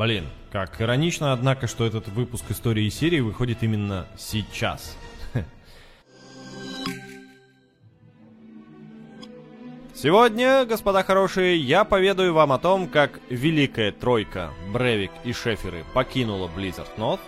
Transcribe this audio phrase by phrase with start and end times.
[0.00, 4.96] Блин, как иронично, однако, что этот выпуск истории серии выходит именно сейчас.
[9.94, 16.48] Сегодня, господа хорошие, я поведаю вам о том, как Великая Тройка, Бревик и Шеферы покинула
[16.48, 17.20] Blizzard North,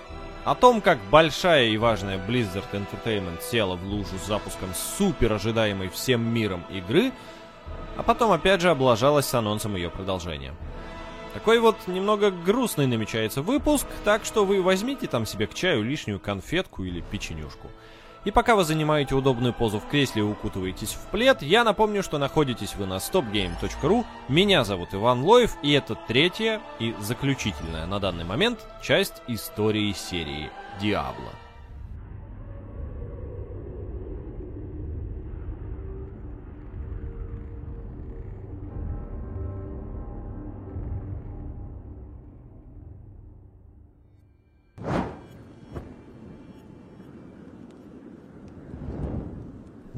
[0.47, 5.91] о том, как большая и важная Blizzard Entertainment села в лужу с запуском супер ожидаемой
[5.91, 7.13] всем миром игры,
[7.99, 10.55] а потом опять же облажалась с анонсом ее продолжения.
[11.35, 16.21] Такой вот немного грустный намечается выпуск, так что вы возьмите там себе к чаю лишнюю
[16.21, 17.71] конфетку или печенюшку–
[18.25, 22.19] и пока вы занимаете удобную позу в кресле и укутываетесь в плед, я напомню, что
[22.19, 24.05] находитесь вы на stopgame.ru.
[24.29, 30.51] Меня зовут Иван Лоев, и это третья и заключительная на данный момент часть истории серии
[30.81, 31.31] Диабло.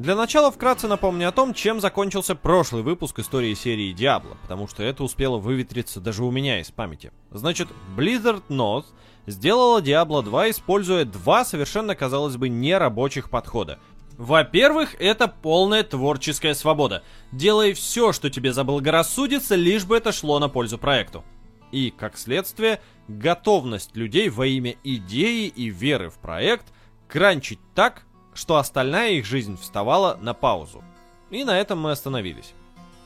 [0.05, 4.83] Для начала вкратце напомню о том, чем закончился прошлый выпуск истории серии Diablo, потому что
[4.83, 7.11] это успело выветриться даже у меня из памяти.
[7.31, 8.85] Значит, Blizzard North
[9.27, 13.79] сделала Diablo 2, используя два совершенно, казалось бы, нерабочих подхода.
[14.19, 17.03] Во-первых, это полная творческая свобода.
[17.33, 21.25] Делай все, что тебе заблагорассудится, лишь бы это шло на пользу проекту.
[21.73, 26.75] И, как следствие, готовность людей во имя идеи и веры в проект
[27.09, 28.03] кранчить так,
[28.35, 30.83] что остальная их жизнь вставала на паузу.
[31.31, 32.53] И на этом мы остановились.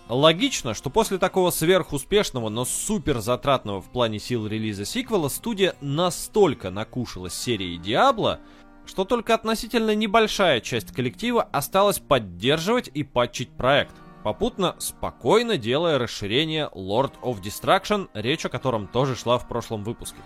[0.09, 6.71] Логично, что после такого сверхуспешного, но супер затратного в плане сил релиза сиквела, студия настолько
[6.71, 8.41] накушалась серией Диабло,
[8.87, 16.71] что только относительно небольшая часть коллектива осталась поддерживать и патчить проект, попутно спокойно делая расширение
[16.75, 20.19] Lord of Destruction, речь о котором тоже шла в прошлом выпуске.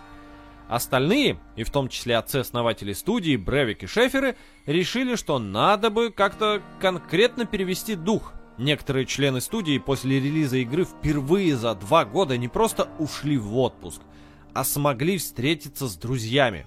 [0.68, 6.62] Остальные, и в том числе отцы-основатели студии, Бревик и Шеферы, решили, что надо бы как-то
[6.80, 8.32] конкретно перевести дух.
[8.58, 14.00] Некоторые члены студии после релиза игры впервые за два года не просто ушли в отпуск,
[14.54, 16.66] а смогли встретиться с друзьями.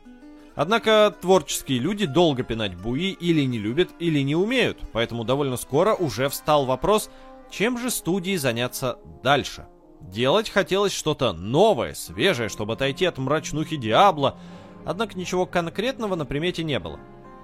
[0.56, 5.94] Однако творческие люди долго пинать буи или не любят, или не умеют, поэтому довольно скоро
[5.94, 7.10] уже встал вопрос,
[7.52, 9.68] чем же студии заняться дальше–
[10.12, 14.38] Делать хотелось что-то новое, свежее, чтобы отойти от мрачнухи Диабло,
[14.86, 17.00] однако ничего конкретного на примете не было.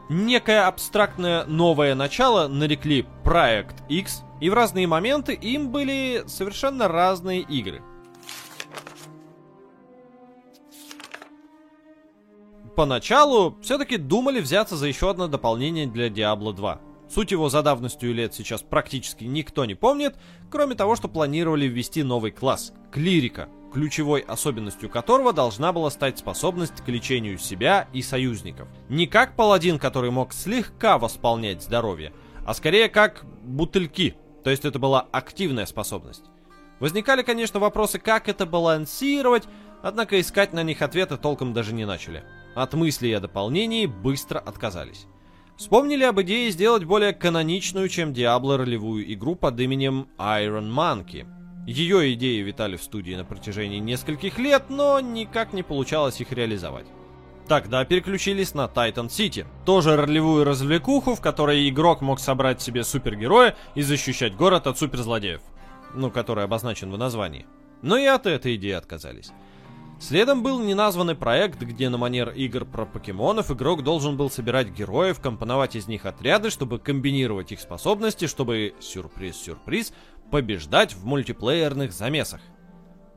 [0.10, 7.42] Некое абстрактное новое начало нарекли Проект X, и в разные моменты им были совершенно разные
[7.42, 7.82] игры.
[12.76, 16.80] Поначалу все-таки думали взяться за еще одно дополнение для Diablo 2.
[17.14, 20.16] Суть его за давностью лет сейчас практически никто не помнит,
[20.50, 26.82] кроме того, что планировали ввести новый класс– клирика, ключевой особенностью которого должна была стать способность
[26.82, 28.70] к лечению себя и союзников.
[28.88, 32.14] Не как паладин, который мог слегка восполнять здоровье,
[32.46, 36.24] а скорее как бутыльки, то есть это была активная способность.
[36.80, 39.44] Возникали, конечно, вопросы, как это балансировать,
[39.84, 42.24] однако искать на них ответы толком даже не начали.
[42.56, 45.08] От мыслей о дополнении быстро отказались.
[45.62, 51.28] Вспомнили об идее сделать более каноничную, чем Diablo ролевую игру под именем Iron Monkey.
[51.68, 56.88] Ее идеи витали в студии на протяжении нескольких лет, но никак не получалось их реализовать.
[57.48, 63.56] Тогда переключились на Titan City, тоже ролевую развлекуху, в которой игрок мог собрать себе супергероя
[63.76, 65.42] и защищать город от суперзлодеев,
[65.94, 67.46] ну, который обозначен в названии.
[67.84, 69.32] Но и от этой идеи отказались.
[70.02, 75.22] Следом был неназванный проект, где на манер игр про покемонов игрок должен был собирать героев,
[75.22, 79.94] компоновать из них отряды, чтобы комбинировать их способности, чтобы, сюрприз-сюрприз,
[80.32, 82.42] побеждать в мультиплеерных замесах.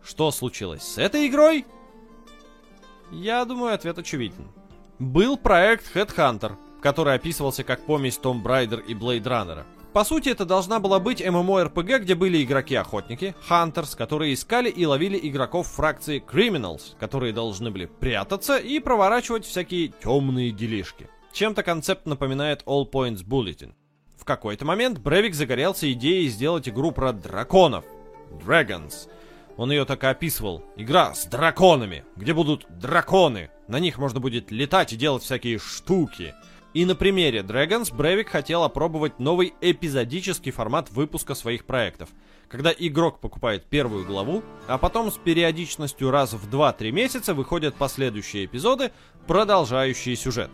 [0.05, 1.65] Что случилось с этой игрой?
[3.11, 4.47] Я думаю, ответ очевиден.
[4.99, 9.65] Был проект Headhunter, который описывался как помесь Tomb Raider и Blade Runner.
[9.94, 15.16] По сути, это должна была быть MMORPG, где были игроки-охотники, Hunters, которые искали и ловили
[15.22, 21.09] игроков фракции Criminals, которые должны были прятаться и проворачивать всякие темные делишки.
[21.33, 23.74] Чем-то концепт напоминает All Points Bulletin.
[24.19, 27.84] В какой-то момент Бревик загорелся идеей сделать игру про драконов.
[28.45, 29.09] Dragons.
[29.57, 30.65] Он ее так и описывал.
[30.74, 33.51] Игра с драконами, где будут драконы.
[33.69, 36.34] На них можно будет летать и делать всякие штуки.
[36.74, 42.09] И на примере Dragons Бревик хотел опробовать новый эпизодический формат выпуска своих проектов,
[42.48, 48.47] когда игрок покупает первую главу, а потом с периодичностью раз в 2-3 месяца выходят последующие
[48.47, 48.91] эпизоды,
[49.28, 50.50] продолжающие сюжет.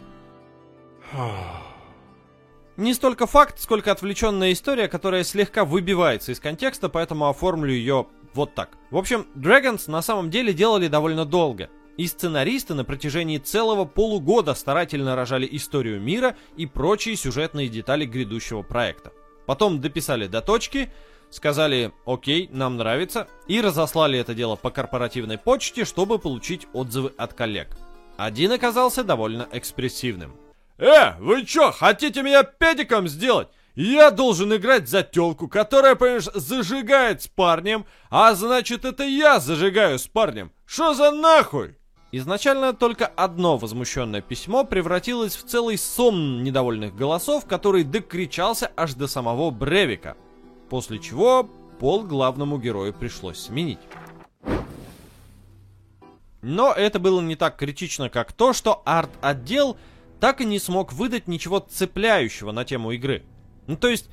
[2.77, 8.55] Не столько факт, сколько отвлеченная история, которая слегка выбивается из контекста, поэтому оформлю ее Вот
[8.55, 8.71] так.
[8.91, 11.69] В общем, Dragons на самом деле делали довольно долго.
[12.01, 18.63] И сценаристы на протяжении целого полугода старательно рожали историю мира и прочие сюжетные детали грядущего
[18.63, 19.13] проекта.
[19.45, 20.91] Потом дописали до точки,
[21.29, 27.35] сказали «Окей, нам нравится» и разослали это дело по корпоративной почте, чтобы получить отзывы от
[27.35, 27.77] коллег.
[28.17, 30.35] Один оказался довольно экспрессивным.
[30.79, 33.49] «Э, вы чё, хотите меня педиком сделать?
[33.75, 39.99] Я должен играть за тёлку, которая, понимаешь, зажигает с парнем, а значит это я зажигаю
[39.99, 40.51] с парнем.
[40.65, 41.77] Что за нахуй?»
[42.13, 49.07] Изначально только одно возмущенное письмо превратилось в целый сон недовольных голосов, который докричался аж до
[49.07, 50.17] самого Бревика.
[50.69, 51.49] После чего
[51.79, 53.79] пол главному герою пришлось сменить.
[56.43, 59.77] Но это было не так критично, как то, что арт-отдел
[60.19, 63.25] так и не смог выдать ничего цепляющего на тему игры.
[63.67, 64.11] Ну то есть,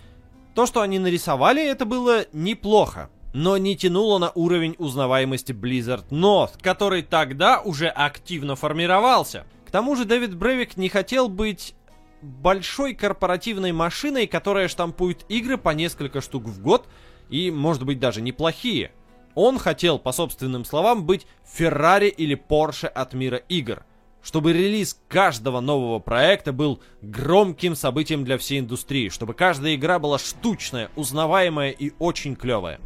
[0.53, 6.61] то, что они нарисовали, это было неплохо, но не тянуло на уровень узнаваемости Blizzard North,
[6.61, 9.45] который тогда уже активно формировался.
[9.65, 11.75] К тому же Дэвид Бревик не хотел быть
[12.21, 16.87] большой корпоративной машиной, которая штампует игры по несколько штук в год
[17.29, 18.91] и, может быть, даже неплохие.
[19.35, 23.83] Он хотел, по собственным словам, быть Феррари или Порше от мира игр.
[24.23, 30.17] Чтобы релиз каждого нового проекта был громким событием для всей индустрии, чтобы каждая игра была
[30.17, 32.79] штучная, узнаваемая и очень клевая.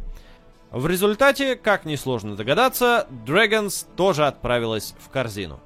[0.72, 5.60] В результате, как несложно догадаться, Dragons тоже отправилась в корзину.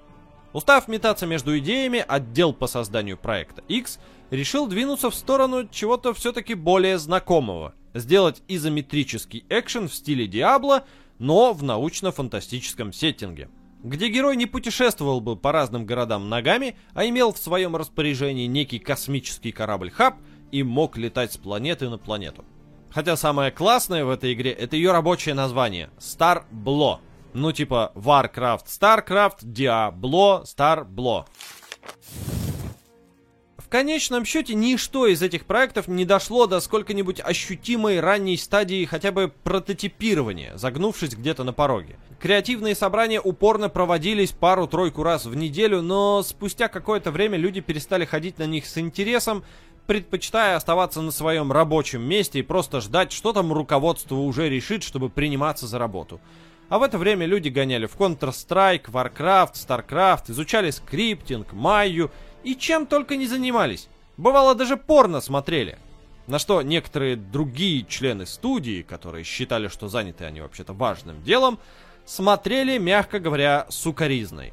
[0.53, 4.01] Устав метаться между идеями, отдел по созданию проекта X
[4.31, 10.85] решил двинуться в сторону чего-то все-таки более знакомого– сделать изометрический экшен в стиле Диабло,
[11.21, 13.49] но в научно-фантастическом сеттинге,
[13.85, 18.81] где герой не путешествовал бы по разным городам ногами, а имел в своем распоряжении некий
[18.81, 20.17] космический корабль-хаб
[20.51, 22.45] и мог летать с планеты на планету.
[22.97, 27.01] Хотя самое классное в этой игре это ее рабочее название Star Blo.
[27.35, 31.27] Ну типа Warcraft, Starcraft, Diablo, Star Blo.
[33.59, 39.13] В конечном счете, ничто из этих проектов не дошло до сколько-нибудь ощутимой ранней стадии хотя
[39.13, 41.99] бы прототипирования, загнувшись где-то на пороге.
[42.19, 48.39] Креативные собрания упорно проводились пару-тройку раз в неделю, но спустя какое-то время люди перестали ходить
[48.39, 49.45] на них с интересом,
[49.87, 55.09] предпочитая оставаться на своем рабочем месте и просто ждать, что там руководство уже решит, чтобы
[55.09, 56.21] приниматься за работу.
[56.69, 62.11] А в это время люди гоняли в Counter-Strike, Warcraft, StarCraft, изучали скриптинг, Майю
[62.43, 63.89] и чем только не занимались.
[64.17, 65.79] Бывало, даже порно смотрели.
[66.27, 71.61] На что некоторые другие члены студии, которые считали, что заняты они вообще-то важным делом,
[72.05, 74.53] смотрели, мягко говоря, сукоризной.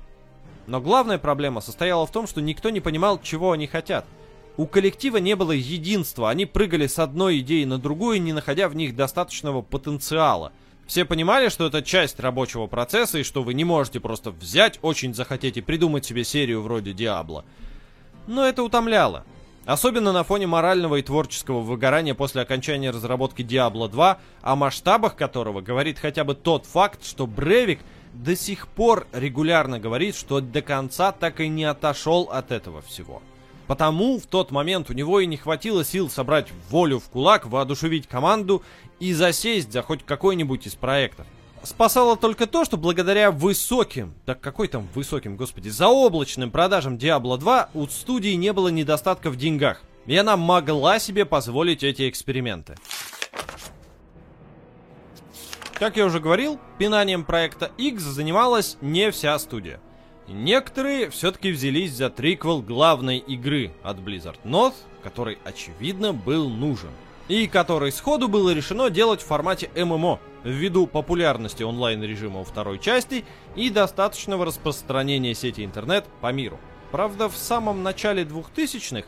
[0.68, 4.06] Но главная проблема состояла в том, что никто не понимал, чего они хотят.
[4.56, 8.76] У коллектива не было единства, они прыгали с одной идеи на другую, не находя в
[8.76, 10.52] них достаточного потенциала.
[10.86, 15.14] Все понимали, что это часть рабочего процесса, и что вы не можете просто взять, очень
[15.14, 17.46] захотеть и придумать себе серию вроде Диабло
[18.28, 19.26] но это утомляло.
[19.66, 25.62] Особенно на фоне морального и творческого выгорания после окончания разработки Diablo 2, о масштабах которого
[25.62, 27.80] говорит хотя бы тот факт, что Бревик
[28.14, 33.22] до сих пор регулярно говорит, что до конца так и не отошел от этого всего.
[33.68, 38.08] Потому в тот момент у него и не хватило сил собрать волю в кулак, воодушевить
[38.08, 38.64] команду
[39.00, 41.26] и засесть за хоть какой-нибудь из проектов.
[41.64, 47.70] Спасало только то, что благодаря высоким, так какой там высоким, господи, заоблачным продажам Diablo 2
[47.74, 49.82] у студии не было недостатка в деньгах.
[50.06, 52.76] И она могла себе позволить эти эксперименты.
[55.76, 59.80] Как я уже говорил, пинанием проекта X занималась не вся студия.
[60.28, 66.90] Некоторые все-таки взялись за триквел главной игры от Blizzard North, который, очевидно, был нужен
[67.28, 73.24] и который сходу было решено делать в формате ММО, ввиду популярности онлайн-режима у второй части
[73.56, 76.60] и достаточного распространения сети интернет по миру.
[76.92, 79.08] Правда, в самом начале 2000-х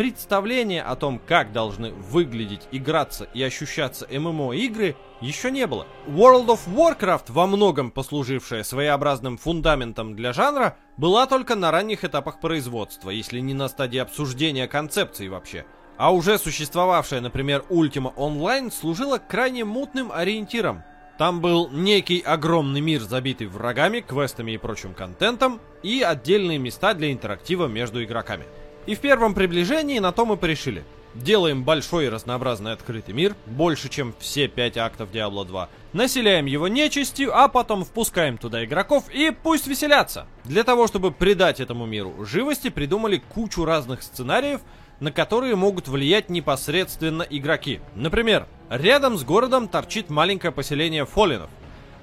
[0.00, 5.86] представления о том, как должны выглядеть, играться и ощущаться ММО-игры, еще не было.
[6.06, 12.40] World of Warcraft, во многом послужившая своеобразным фундаментом для жанра, была только на ранних этапах
[12.40, 15.66] производства, если не на стадии обсуждения концепции вообще–
[15.98, 20.82] а уже существовавшая, например, Ultima Online служила крайне мутным ориентиром.
[21.18, 27.12] Там был некий огромный мир, забитый врагами, квестами и прочим контентом, и отдельные места для
[27.12, 28.46] интерактива между игроками.
[28.90, 30.82] И в первом приближении на то мы порешили.
[31.14, 35.68] Делаем большой и разнообразный открытый мир, больше, чем все пять актов Diablo 2.
[35.92, 40.26] Населяем его нечистью, а потом впускаем туда игроков и пусть веселятся.
[40.42, 44.60] Для того, чтобы придать этому миру живости, придумали кучу разных сценариев,
[44.98, 47.78] на которые могут влиять непосредственно игроки.
[47.94, 51.50] Например, рядом с городом торчит маленькое поселение фолинов.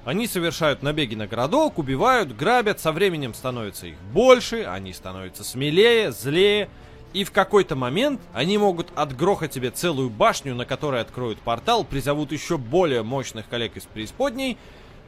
[0.04, 6.12] Они совершают набеги на городок, убивают, грабят, со временем становится их больше, они становятся смелее,
[6.12, 6.68] злее,
[7.12, 12.32] и в какой-то момент они могут отгрохать себе целую башню, на которой откроют портал, призовут
[12.32, 14.58] еще более мощных коллег из преисподней,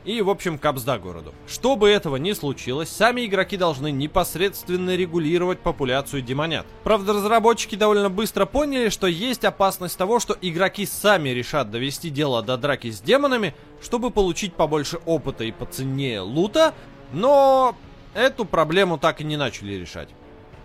[0.05, 1.35] и, в общем, капсда городу.
[1.47, 6.67] Чтобы этого не случилось, сами игроки должны непосредственно регулировать популяцию демонят.
[6.85, 12.43] Правда, разработчики довольно быстро поняли, что есть опасность того, что игроки сами решат довести дело
[12.43, 16.75] до драки с демонами, чтобы получить побольше опыта и поценнее лута,
[17.13, 17.77] но
[18.15, 20.09] эту проблему так и не начали решать.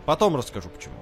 [0.05, 0.95] Потом расскажу почему.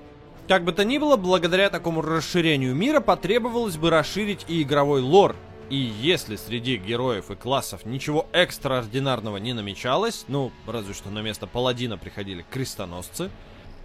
[0.47, 5.35] Как бы то ни было, благодаря такому расширению мира потребовалось бы расширить и игровой лор.
[5.73, 11.47] И если среди героев и классов ничего экстраординарного не намечалось, ну, разве что на место
[11.47, 13.31] паладина приходили крестоносцы,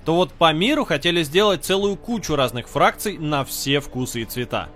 [0.04, 4.68] то вот по миру хотели сделать целую кучу разных фракций на все вкусы и цвета,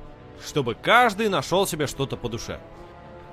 [0.42, 2.58] чтобы каждый нашел себе что-то по душе.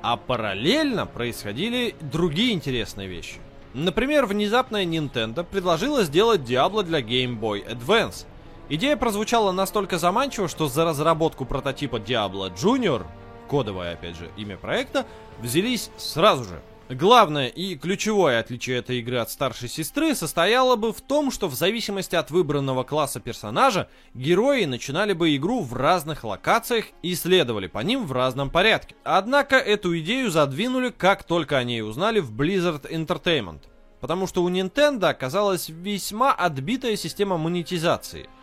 [0.02, 3.36] А параллельно происходили другие интересные вещи.
[3.74, 8.26] Например, внезапная Nintendo предложила сделать Diablo для Game Boy Advance–
[8.72, 13.08] Идея прозвучала настолько заманчиво, что за разработку прототипа Diablo Junior,
[13.50, 15.06] кодовое, опять же, имя проекта,
[15.40, 16.62] взялись сразу же.
[16.90, 21.54] Главное и ключевое отличие этой игры от старшей сестры состояло бы в том, что в
[21.54, 27.80] зависимости от выбранного класса персонажа, герои начинали бы игру в разных локациях и следовали по
[27.80, 28.96] ним в разном порядке.
[29.04, 33.62] Однако эту идею задвинули, как только о ней узнали в Blizzard Entertainment.
[34.00, 38.30] Потому что у Nintendo оказалась весьма отбитая система монетизации–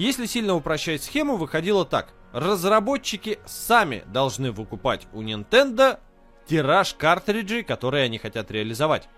[0.00, 2.14] если сильно упрощать схему, выходило так.
[2.32, 5.98] Разработчики сами должны выкупать у Nintendo
[6.46, 9.08] тираж картриджей, которые они хотят реализовать.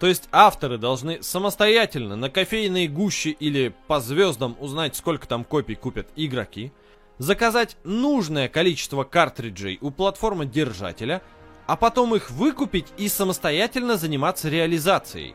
[0.00, 5.74] То есть авторы должны самостоятельно на кофейной гуще или по звездам узнать, сколько там копий
[5.74, 6.72] купят игроки,
[7.18, 11.22] заказать нужное количество картриджей у платформы держателя,
[11.66, 15.34] а потом их выкупить и самостоятельно заниматься реализацией.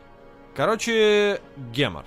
[0.54, 1.40] Короче,
[1.72, 2.04] гемор.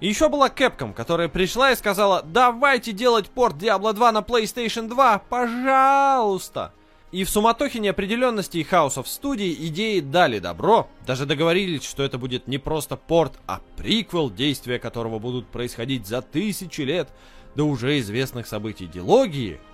[0.00, 4.88] И еще была Capcom, которая пришла и сказала, давайте делать порт Diablo 2 на PlayStation
[4.88, 6.72] 2, пожалуйста.
[7.12, 12.18] И в суматохе неопределенности и хаоса в студии идеи дали добро, даже договорились, что это
[12.18, 17.08] будет не просто порт, а приквел, действия которого будут происходить за тысячи лет
[17.54, 19.60] до уже известных событий дилогии–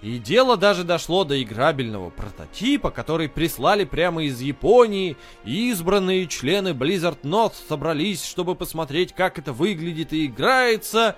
[0.00, 6.68] и дело даже дошло до играбельного прототипа, который прислали прямо из Японии, и избранные члены
[6.68, 11.16] Blizzard North собрались, чтобы посмотреть, как это выглядит и играется,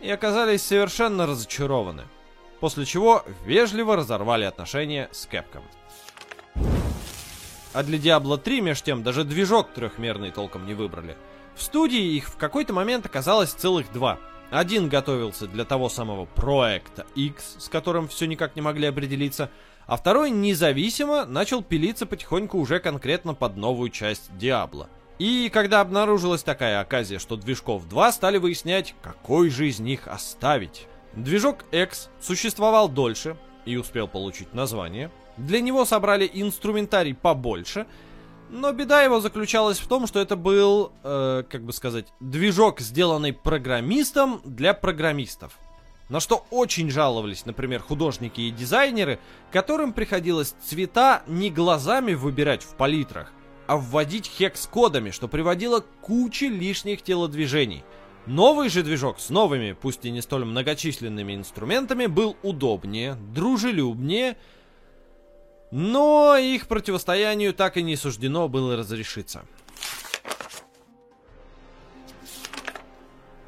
[0.00, 2.04] и оказались совершенно разочарованы.
[2.60, 5.62] После чего вежливо разорвали отношения с Capcom.
[7.72, 11.16] А для Diablo 3, меж тем, даже движок трехмерный толком не выбрали.
[11.56, 14.18] В студии их в какой-то момент оказалось целых два—
[14.50, 19.50] один готовился для того самого проекта X, с которым все никак не могли определиться,
[19.86, 24.88] а второй независимо начал пилиться потихоньку уже конкретно под новую часть Диабло.
[25.18, 30.86] И когда обнаружилась такая оказия, что движков 2, стали выяснять, какой же из них оставить.
[31.14, 35.10] Движок X существовал дольше и успел получить название.
[35.36, 37.86] Для него собрали инструментарий побольше—
[38.50, 43.32] но беда его заключалась в том, что это был, э, как бы сказать, движок, сделанный
[43.32, 45.58] программистом для программистов.
[46.08, 49.18] На что очень жаловались, например, художники и дизайнеры,
[49.52, 53.32] которым приходилось цвета не глазами выбирать в палитрах,
[53.66, 57.84] а вводить хекс-кодами, что приводило к куче лишних телодвижений.
[58.24, 64.36] Новый же движок с новыми, пусть и не столь многочисленными инструментами, был удобнее, дружелюбнее
[65.70, 69.44] но их противостоянию так и не суждено было разрешиться.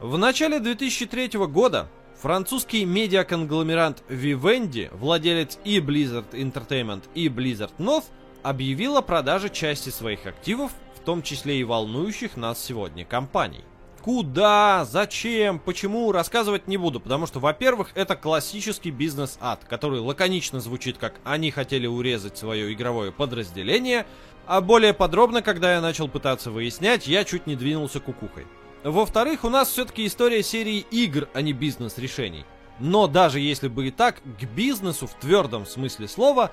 [0.01, 1.89] В начале 2003 года
[2.21, 8.05] французский медиаконгломерант Vivendi, владелец и Blizzard Entertainment, и Blizzard North,
[8.43, 13.65] объявил о продаже части своих активов, в том числе и волнующих нас сегодня компаний.
[14.03, 20.97] Куда, зачем, почему, рассказывать не буду, потому что, во-первых, это классический бизнес-ад, который лаконично звучит
[20.97, 24.07] как «они хотели урезать свое игровое подразделение»,
[24.47, 28.47] а более подробно, когда я начал пытаться выяснять, я чуть не двинулся кукухой.
[28.83, 32.47] Во-вторых, у нас все-таки история серии игр, а не бизнес-решений.
[32.79, 36.53] Но даже если бы и так, к бизнесу в твердом смысле слова,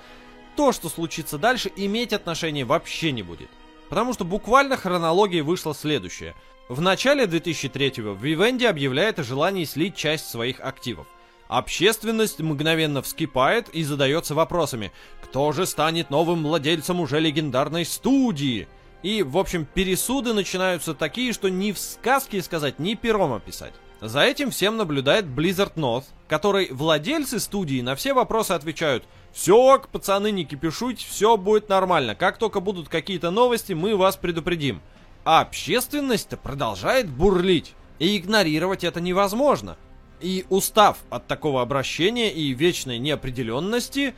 [0.57, 3.49] то, что случится дальше, иметь отношение вообще не будет.
[3.87, 6.35] Потому что буквально хронология вышла следующая.
[6.69, 11.07] В начале 2003-го Vivendi объявляет о желании слить часть своих активов.
[11.47, 18.67] Общественность мгновенно вскипает и задается вопросами, кто же станет новым владельцем уже легендарной студии?
[19.01, 23.73] И, в общем, пересуды начинаются такие, что ни в сказке сказать, ни пером описать.
[24.01, 30.31] За этим всем наблюдает Blizzard North, который владельцы студии на все вопросы отвечают «Все, пацаны,
[30.31, 32.13] не кипишуйте, все будет нормально.
[32.13, 34.81] Как только будут какие-то новости, мы вас предупредим».
[35.27, 37.73] А общественность-то продолжает бурлить.
[37.99, 39.75] И игнорировать это невозможно.
[40.21, 44.15] И устав от такого обращения и вечной неопределенности,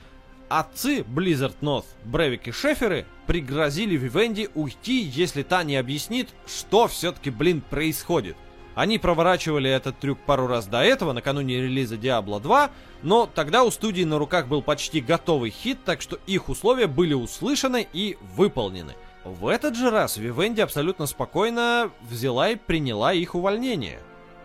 [0.50, 7.32] отцы Blizzard North, Бревик и Шеферы пригрозили Вивенди уйти, если та не объяснит, что все-таки,
[7.32, 8.38] блин, происходит.
[8.76, 12.70] Они проворачивали этот трюк пару раз до этого, накануне релиза Diablo 2,
[13.02, 17.16] но тогда у студии на руках был почти готовый хит, так что их условия были
[17.16, 18.94] услышаны и выполнены.
[19.24, 24.00] В этот же раз Вивенди абсолютно спокойно взяла и приняла их увольнение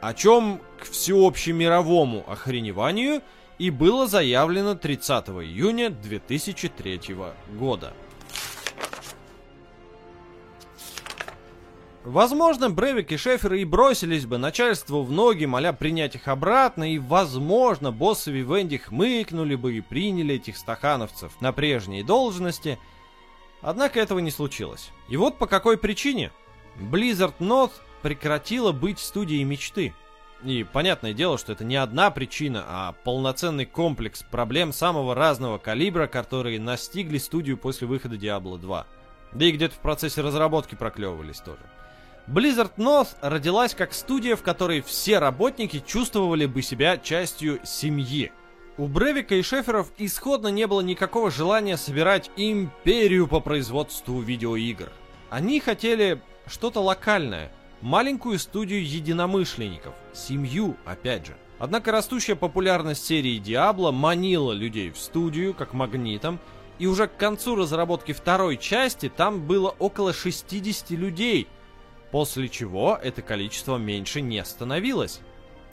[0.04, 3.22] о чем к всеобщемировому охреневанию
[3.56, 7.16] и было заявлено 30 июня 2003
[7.58, 7.94] года.
[12.04, 16.98] Возможно, Бревик и Шефер и бросились бы начальству в ноги, моля принять их обратно, и,
[16.98, 22.78] возможно, боссы Вивенди хмыкнули бы и приняли этих стахановцев на прежние должности.
[23.64, 24.92] Однако этого не случилось.
[25.08, 26.30] И вот по какой причине.
[26.76, 29.94] Blizzard North прекратила быть студией мечты.
[30.42, 36.06] И понятное дело, что это не одна причина, а полноценный комплекс проблем самого разного калибра,
[36.06, 38.86] которые настигли студию после выхода Diablo 2.
[39.32, 41.62] Да и где-то в процессе разработки проклевывались тоже.
[42.26, 48.30] Blizzard North родилась как студия, в которой все работники чувствовали бы себя частью семьи.
[48.76, 54.90] У Бревика и Шеферов исходно не было никакого желания собирать империю по производству видеоигр.
[55.30, 57.52] Они хотели что-то локальное–
[57.82, 61.36] маленькую студию единомышленников, семью, опять же.
[61.60, 66.40] Однако растущая популярность серии Diablo манила людей в студию, как магнитом,
[66.80, 71.46] и уже к концу разработки второй части там было около 60 людей,
[72.10, 75.20] после чего это количество меньше не становилось.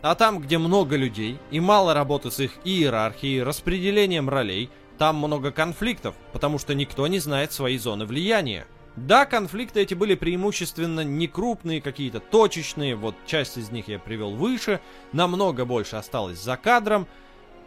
[0.01, 5.51] А там, где много людей и мало работы с их иерархией, распределением ролей, там много
[5.51, 8.65] конфликтов, потому что никто не знает своей зоны влияния.
[8.95, 14.31] Да, конфликты эти были преимущественно не крупные, какие-то точечные, вот часть из них я привел
[14.31, 14.81] выше,
[15.13, 17.07] намного больше осталось за кадром,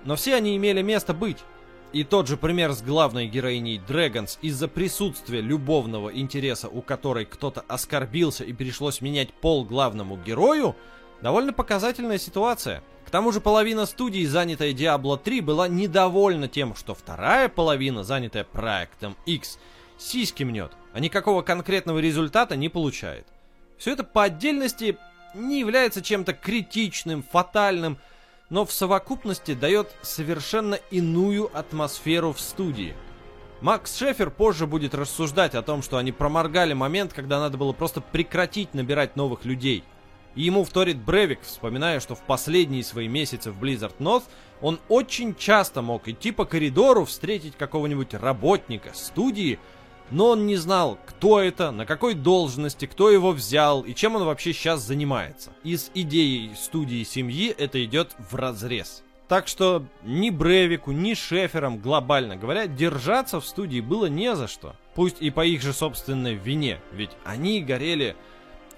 [0.05, 1.39] но все они имели место быть.
[1.93, 7.65] И тот же пример с главной героиней Dragons из-за присутствия любовного интереса, у которой кто-то
[7.69, 10.75] оскорбился и пришлось менять пол главному герою,
[11.25, 12.85] довольно показательная ситуация.
[13.05, 18.45] К тому же половина студии, занятая Diablo 3, была недовольна тем, что вторая половина, занятая
[18.45, 19.59] проектом X,
[19.99, 23.27] сиськи мнет а никакого конкретного результата не получает.
[23.79, 24.97] Все это по отдельности
[25.35, 27.99] не является чем-то критичным, фатальным,
[28.49, 32.95] но в совокупности дает совершенно иную атмосферу в студии.
[33.61, 38.01] Макс Шефер позже будет рассуждать о том, что они проморгали момент, когда надо было просто
[38.01, 39.83] прекратить набирать новых людей.
[40.35, 44.25] И ему вторит Бревик, вспоминая, что в последние свои месяцы в Blizzard North
[44.61, 49.59] он очень часто мог идти по коридору, встретить какого-нибудь работника студии,
[50.11, 54.25] но он не знал, кто это, на какой должности, кто его взял и чем он
[54.25, 55.53] вообще сейчас занимается.
[55.63, 59.03] И с идеей студии семьи это идет в разрез.
[59.29, 64.77] Так что ни Бревику, ни Шеферам, глобально говоря, держаться в студии было не за что.
[64.95, 68.17] Пусть и по их же собственной вине, ведь они горели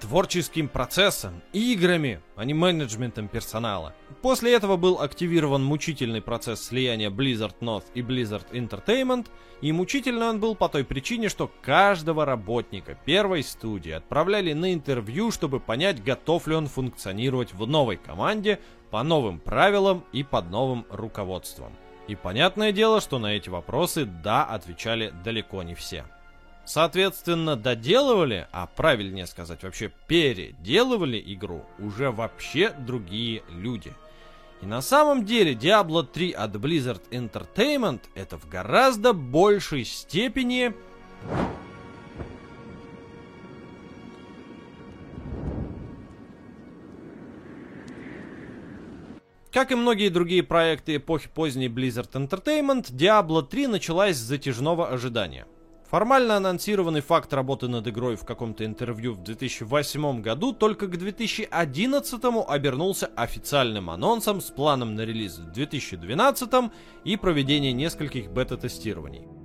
[0.01, 3.95] творческим процессом, играми, а не менеджментом персонала.
[4.23, 9.27] После этого был активирован мучительный процесс слияния Blizzard North и Blizzard Entertainment,
[9.61, 15.31] и мучительный он был по той причине, что каждого работника первой студии отправляли на интервью,
[15.31, 20.87] чтобы понять, готов ли он функционировать в новой команде по новым правилам и под новым
[20.91, 21.73] руководством.
[22.09, 26.05] И понятное дело, что на эти вопросы «да» отвечали далеко не все.
[26.67, 33.95] Соответственно, доделывали, а правильнее сказать, вообще переделывали игру уже вообще другие люди.
[34.63, 40.75] И на самом деле Diablo 3 от Blizzard Entertainment это в гораздо большей степени...
[49.53, 55.47] Как и многие другие проекты эпохи поздней Blizzard Entertainment, Diablo 3 началась с затяжного ожидания–
[55.91, 62.21] Формально анонсированный факт работы над игрой в каком-то интервью в 2008 году только к 2011
[62.49, 66.73] обернулся официальным анонсом с планом на релиз в 2012
[67.05, 69.36] и проведение нескольких бета-тестирований.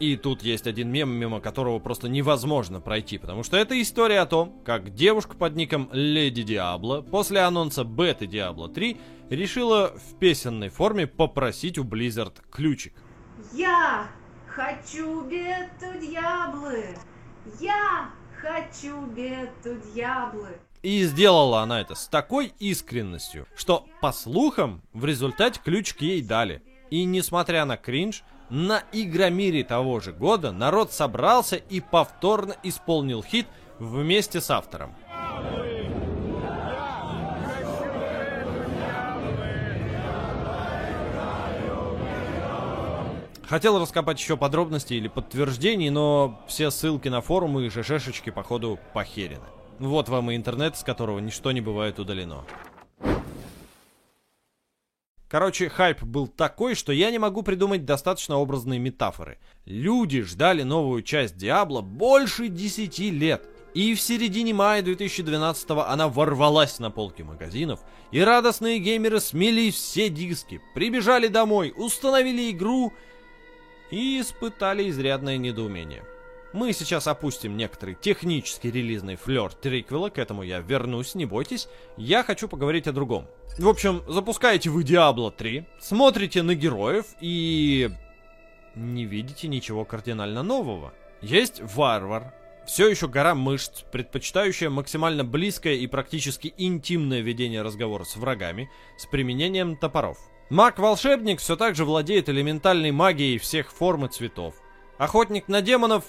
[0.00, 4.26] И тут есть один мем, мимо которого просто невозможно пройти, потому что это история о
[4.26, 8.96] том, как девушка под ником Леди Диабло после анонса беты Диабло 3
[9.30, 12.94] решила в песенной форме попросить у Blizzard ключик.
[13.52, 14.08] Я
[14.48, 16.96] хочу бету Диаблы!
[17.60, 20.48] Я хочу бету дьяблы.
[20.82, 26.62] И сделала она это с такой искренностью, что, по слухам, в результате ключик ей дали.
[26.90, 33.46] И несмотря на кринж, на Игромире того же года народ собрался и повторно исполнил хит
[33.78, 34.94] вместе с автором.
[43.46, 49.44] Хотел раскопать еще подробности или подтверждений, но все ссылки на форумы и ЖЖшечки, походу, похерены.
[49.78, 52.44] Вот вам и интернет, с которого ничто не бывает удалено.
[55.34, 59.38] Короче, хайп был такой, что я не могу придумать достаточно образные метафоры.
[59.64, 63.44] Люди ждали новую часть Диабло больше 10 лет.
[63.74, 67.80] И в середине мая 2012 она ворвалась на полки магазинов,
[68.12, 72.92] и радостные геймеры смели все диски, прибежали домой, установили игру
[73.90, 76.04] и испытали изрядное недоумение.
[76.54, 81.66] Мы сейчас опустим некоторый технический релизный флер триквела, к этому я вернусь, не бойтесь.
[81.96, 83.26] Я хочу поговорить о другом.
[83.58, 87.90] В общем, запускаете вы Diablo 3, смотрите на героев и...
[88.76, 90.94] не видите ничего кардинально нового.
[91.20, 92.32] Есть варвар,
[92.68, 99.06] все еще гора мышц, предпочитающая максимально близкое и практически интимное ведение разговора с врагами с
[99.06, 100.18] применением топоров.
[100.50, 104.54] Маг-волшебник все так же владеет элементальной магией всех форм и цветов.
[104.98, 106.04] Охотник на демонов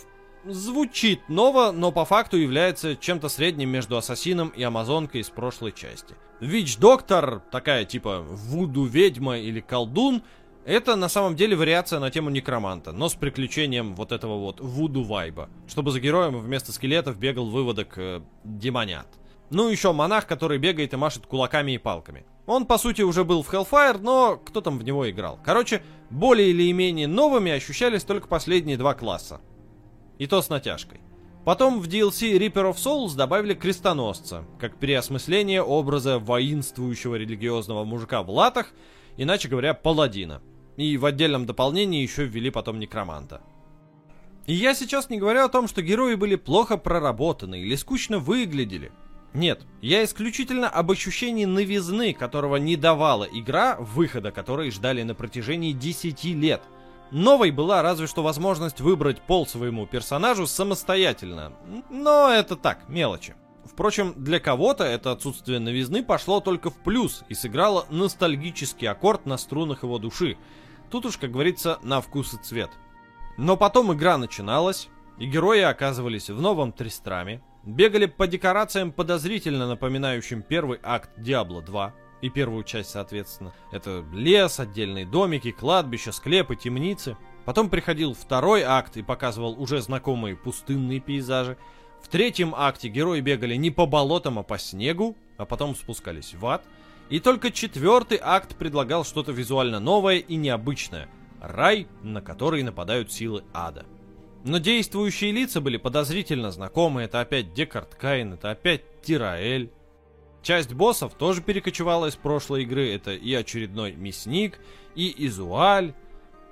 [0.45, 6.15] звучит ново, но по факту является чем-то средним между ассасином и амазонкой из прошлой части.
[6.39, 10.23] Вич-доктор, такая типа вуду-ведьма или колдун,
[10.65, 15.49] это на самом деле вариация на тему некроманта, но с приключением вот этого вот вуду-вайба,
[15.67, 19.07] чтобы за героем вместо скелетов бегал выводок э, демонят.
[19.51, 22.25] Ну еще монах, который бегает и машет кулаками и палками.
[22.47, 25.39] Он, по сути, уже был в Hellfire, но кто там в него играл?
[25.43, 29.41] Короче, более или менее новыми ощущались только последние два класса.
[30.17, 31.01] И то с натяжкой.
[31.45, 38.31] Потом в DLC Reaper of Souls добавили крестоносца, как переосмысление образа воинствующего религиозного мужика в
[38.31, 38.73] латах,
[39.15, 40.41] иначе говоря, паладина.
[40.77, 43.41] И в отдельном дополнении еще ввели потом некроманта.
[44.47, 48.91] И я сейчас не говорю о том, что герои были плохо проработаны или скучно выглядели.
[49.33, 55.73] Нет, я исключительно об ощущении новизны, которого не давала игра, выхода которой ждали на протяжении
[55.73, 56.61] 10 лет.
[57.11, 61.53] Новой была разве что возможность выбрать пол своему персонажу самостоятельно,
[61.89, 63.35] но это так, мелочи.
[63.63, 69.37] Впрочем, для кого-то это отсутствие новизны пошло только в плюс и сыграло ностальгический аккорд на
[69.37, 70.37] струнах его души.
[70.89, 72.69] Тут уж, как говорится, на вкус и цвет.
[73.37, 74.87] Но потом игра начиналась,
[75.17, 81.93] и герои оказывались в новом Тристраме, Бегали по декорациям, подозрительно напоминающим первый акт Диабло 2
[82.25, 83.53] и первую часть, соответственно.
[83.71, 87.17] Это лес, отдельные домики, кладбища, склепы, темницы.
[87.45, 91.57] Потом приходил второй акт и показывал уже знакомые пустынные пейзажи.
[92.01, 96.45] В третьем акте герои бегали не по болотам, а по снегу, а потом спускались в
[96.45, 96.63] ад.
[97.09, 101.07] И только четвертый акт предлагал что-то визуально новое и необычное.
[101.39, 103.85] Рай, на который нападают силы ада.
[104.43, 107.03] Но действующие лица были подозрительно знакомы.
[107.03, 109.71] Это опять Декарт Кайн, это опять Тираэль.
[110.45, 112.93] Часть боссов тоже перекочевала из прошлой игры.
[112.93, 114.59] Это и очередной мясник,
[114.93, 115.95] и Изуаль,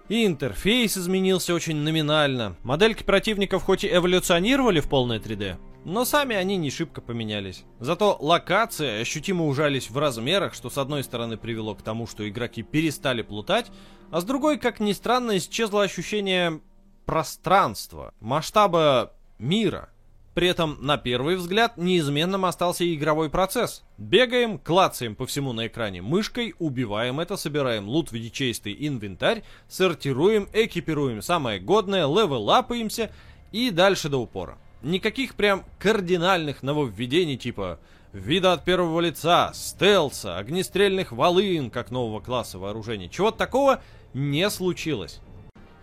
[0.10, 2.56] и интерфейс изменился очень номинально.
[2.63, 7.65] Модельки противников хоть и эволюционировали в полное 3D, но сами они не шибко поменялись.
[7.79, 12.63] Зато локации ощутимо ужались в размерах, что с одной стороны привело к тому, что игроки
[12.63, 13.67] перестали плутать,
[14.10, 16.62] а с другой, как ни странно, исчезло ощущение
[17.06, 19.92] пространства, масштаба мира.
[20.34, 23.84] При этом, на первый взгляд, неизменным остался игровой процесс.
[23.98, 30.50] Бегаем, клацаем по всему на экране мышкой, убиваем это, собираем лут в ячеистый инвентарь, сортируем,
[30.52, 33.12] экипируем самое годное, левелапаемся
[33.52, 34.58] и дальше до упора.
[34.82, 37.80] Никаких прям кардинальных нововведений типа
[38.12, 43.10] вида от первого лица, стелса, огнестрельных волын как нового класса вооружений.
[43.10, 43.82] Чего-то такого
[44.13, 45.22] не случилось.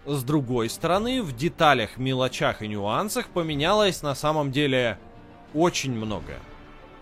[0.07, 4.99] С другой стороны, в деталях, мелочах и нюансах поменялось на самом деле
[5.55, 6.41] очень многое.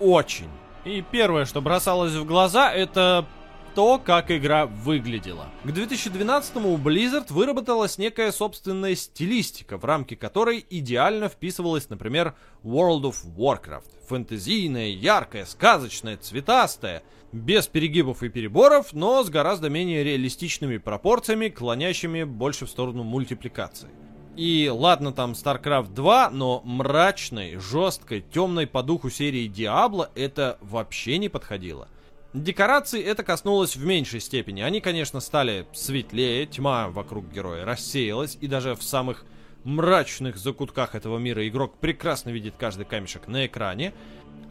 [0.00, 0.48] Очень.
[0.84, 3.26] И первое, что бросалось в глаза, это
[3.74, 5.46] то, как игра выглядела.
[5.62, 12.34] К 2012-му у Blizzard выработалась некая собственная стилистика, в рамки которой идеально вписывалась, например,
[12.64, 13.84] World of Warcraft.
[14.08, 22.24] Фэнтезийная, яркая, сказочная, цветастая, без перегибов и переборов, но с гораздо менее реалистичными пропорциями, клонящими
[22.24, 23.88] больше в сторону мультипликации.
[24.36, 31.18] И ладно там StarCraft 2, но мрачной, жесткой, темной по духу серии Diablo это вообще
[31.18, 31.88] не подходило.
[32.34, 34.60] Декорации это коснулось в меньшей степени.
[34.60, 39.24] Они, конечно, стали светлее, тьма вокруг героя рассеялась, и даже в самых
[39.64, 43.92] мрачных закутках этого мира игрок прекрасно видит каждый камешек на экране.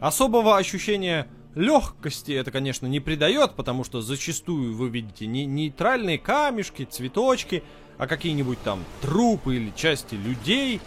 [0.00, 6.84] Особого ощущения легкости это, конечно, не придает, потому что зачастую вы видите не нейтральные камешки,
[6.84, 7.62] цветочки,
[7.96, 10.80] а какие-нибудь там трупы или части людей.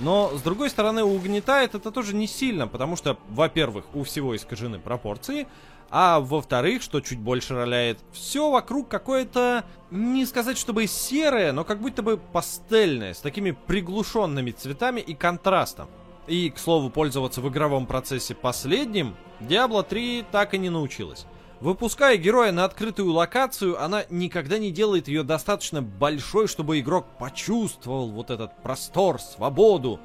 [0.00, 4.78] Но, с другой стороны, угнетает это тоже не сильно, потому что, во-первых, у всего искажены
[4.78, 5.48] пропорции,
[5.90, 11.80] а во-вторых, что чуть больше роляет, все вокруг какое-то, не сказать чтобы серое, но как
[11.80, 15.88] будто бы пастельное, с такими приглушенными цветами и контрастом.
[16.28, 21.24] И, к слову, пользоваться в игровом процессе последним Diablo 3 так и не научилась.
[21.60, 28.10] Выпуская героя на открытую локацию, она никогда не делает ее достаточно большой, чтобы игрок почувствовал
[28.10, 29.98] вот этот простор, свободу.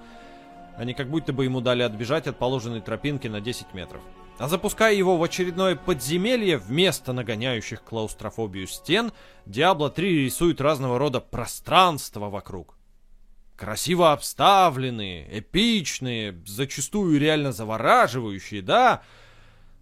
[0.77, 4.01] Они как будто бы ему дали отбежать от положенной тропинки на 10 метров.
[4.39, 9.12] А запуская его в очередное подземелье, вместо нагоняющих клаустрофобию стен,
[9.45, 12.75] Diablo 3 рисует разного рода пространства вокруг.
[13.56, 19.04] Красиво обставленные, эпичные, зачастую реально завораживающие, да,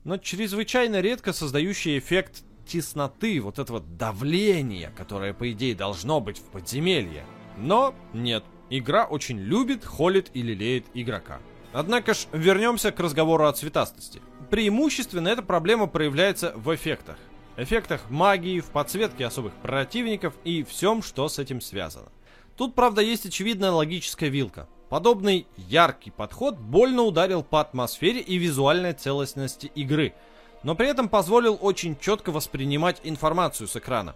[0.04, 6.44] но чрезвычайно редко создающие эффект тесноты, вот этого давления, которое, по идее, должно быть в
[6.44, 7.26] подземелье.
[7.58, 11.40] Но нет, игра очень любит, холит и лелеет игрока.
[11.74, 14.22] Однако ж, вернемся к разговору о цветастости.
[14.50, 17.18] Преимущественно эта проблема проявляется в эффектах.
[17.58, 22.10] Эффектах магии, в подсветке особых противников и всем, что с этим связано.
[22.58, 24.68] Тут, правда, есть очевидная логическая вилка.
[24.90, 30.14] Подобный яркий подход больно ударил по атмосфере и визуальной целостности игры,
[30.64, 34.16] но при этом позволил очень четко воспринимать информацию с экрана.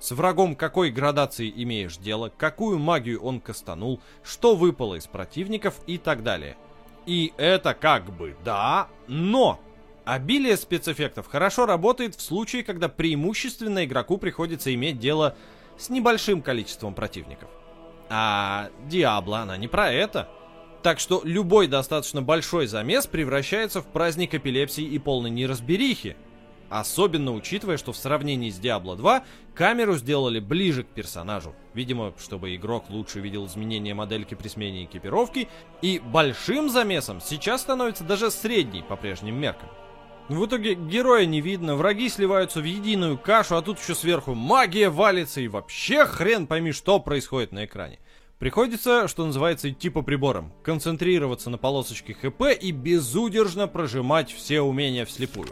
[0.00, 5.98] С врагом какой градации имеешь дело, какую магию он кастанул, что выпало из противников и
[5.98, 6.56] так далее–
[7.08, 9.58] и это как бы да, но
[10.04, 15.34] обилие спецэффектов хорошо работает в случае, когда преимущественно игроку приходится иметь дело
[15.78, 17.48] с небольшим количеством противников.
[18.10, 20.28] А Диабло, она не про это.
[20.82, 26.16] Так что любой достаточно большой замес превращается в праздник эпилепсии и полной неразберихи.
[26.70, 31.54] Особенно учитывая, что в сравнении с Diablo 2 камеру сделали ближе к персонажу.
[31.72, 35.48] Видимо, чтобы игрок лучше видел изменения модельки при смене экипировки.
[35.80, 39.68] И большим замесом сейчас становится даже средний по прежним меркам.
[40.28, 44.90] В итоге героя не видно, враги сливаются в единую кашу, а тут еще сверху магия
[44.90, 47.98] валится и вообще хрен пойми, что происходит на экране.
[48.38, 55.06] Приходится, что называется, идти по приборам, концентрироваться на полосочке ХП и безудержно прожимать все умения
[55.06, 55.48] вслепую.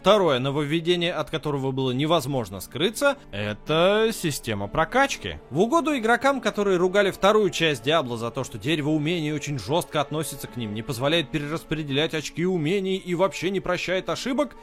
[0.00, 5.38] Второе нововведение, от которого было невозможно скрыться, это система прокачки.
[5.50, 10.00] В угоду игрокам, которые ругали вторую часть Диабло за то, что дерево умений очень жестко
[10.00, 14.56] относится к ним, не позволяет перераспределять очки умений и вообще не прощает ошибок,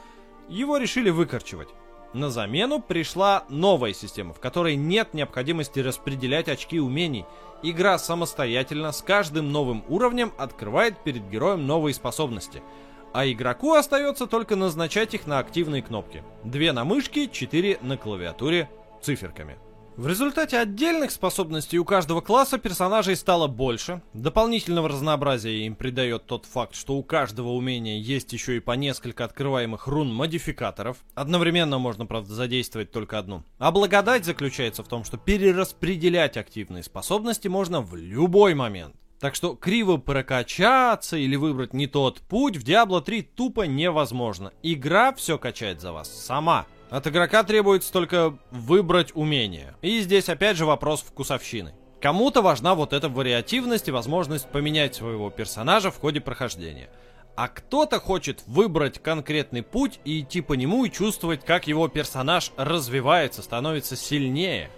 [0.50, 1.70] его решили выкорчевать.
[2.14, 7.26] На замену пришла новая система, в которой нет необходимости распределять очки умений.
[7.62, 12.64] Игра самостоятельно с каждым новым уровнем открывает перед героем новые способности–
[13.18, 16.24] а игроку остается только назначать их на активные кнопки.
[16.44, 18.70] Две на мышке, четыре на клавиатуре
[19.02, 19.58] циферками.
[19.96, 24.04] В результате отдельных способностей у каждого класса персонажей стало больше.
[24.14, 29.26] Дополнительного разнообразия им придает тот факт, что у каждого умения есть еще и по несколько
[29.26, 30.98] открываемых рун-модификаторов.
[31.16, 33.42] Одновременно можно, правда, задействовать только одну.
[33.58, 38.96] А благодать заключается в том, что перераспределять активные способности можно в любой момент.
[39.20, 44.52] Так что криво прокачаться или выбрать не тот путь в Diablo 3 тупо невозможно.
[44.62, 46.68] Игра все качает за вас сама.
[46.92, 49.76] От игрока требуется только выбрать умение.
[49.82, 51.74] И здесь опять же вопрос вкусовщины.
[52.00, 56.90] Кому-то важна вот эта вариативность и возможность поменять своего персонажа в ходе прохождения.
[57.36, 62.52] А кто-то хочет выбрать конкретный путь и идти по нему и чувствовать, как его персонаж
[62.56, 64.70] развивается, становится сильнее.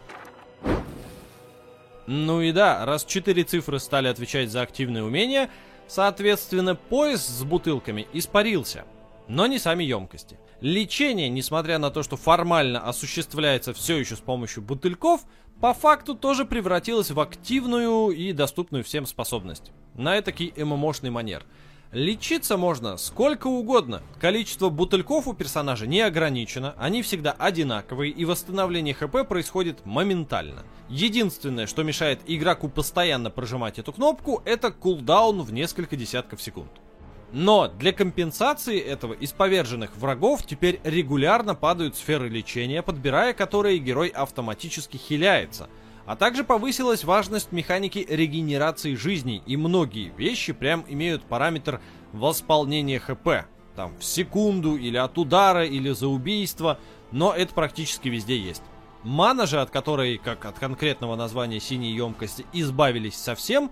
[2.12, 5.48] Ну и да, раз четыре цифры стали отвечать за активные умения,
[5.88, 8.86] соответственно, пояс с бутылками испарился.
[9.28, 10.39] Но не сами емкости.
[10.60, 15.22] Лечение, несмотря на то, что формально осуществляется все еще с помощью бутыльков,
[15.62, 19.72] по факту тоже превратилось в активную и доступную всем способность.
[19.93, 21.45] На этакий ММОшный манер–
[21.91, 24.04] Лечиться можно сколько угодно.
[24.19, 30.62] Количество бутыльков у персонажа не ограничено, они всегда одинаковые, и восстановление ХП происходит моментально.
[30.88, 36.69] Единственное, что мешает игроку постоянно прожимать эту кнопку, это кулдаун в несколько десятков секунд.
[37.32, 44.10] Но для компенсации этого из поверженных врагов теперь регулярно падают сферы лечения, подбирая которые герой
[44.10, 45.67] автоматически хиляется–
[46.10, 51.82] а также повысилась важность механики регенерации жизней, и многие вещи прям имеют параметр
[52.13, 53.48] восполнения ХП.
[53.76, 56.80] Там в секунду, или от удара, или за убийство,
[57.12, 58.63] но это практически везде есть.
[59.04, 63.69] Мана же, от которой, как от конкретного названия синей емкости, избавились совсем,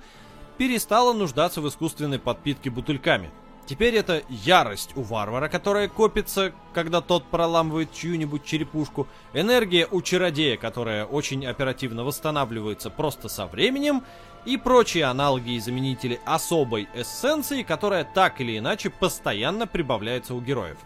[0.60, 3.32] перестала нуждаться в искусственной подпитке бутыльками.
[3.68, 10.56] Теперь это ярость у варвара, которая копится, когда тот проламывает чью-нибудь черепушку, энергия у чародея,
[10.56, 14.04] которая очень оперативно восстанавливается просто со временем,
[14.46, 20.78] и прочие аналоги и заменители особой эссенции, которая так или иначе постоянно прибавляется у героев.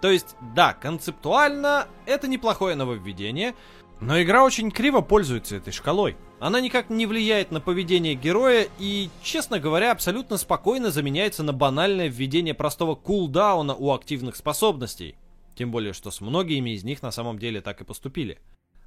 [0.00, 3.54] То есть, да, концептуально это неплохое нововведение,
[4.00, 6.16] но игра очень криво пользуется этой шкалой.
[6.40, 12.08] Она никак не влияет на поведение героя и, честно говоря, абсолютно спокойно заменяется на банальное
[12.08, 15.16] введение простого кулдауна у активных способностей.
[15.54, 18.38] Тем более, что с многими из них на самом деле так и поступили.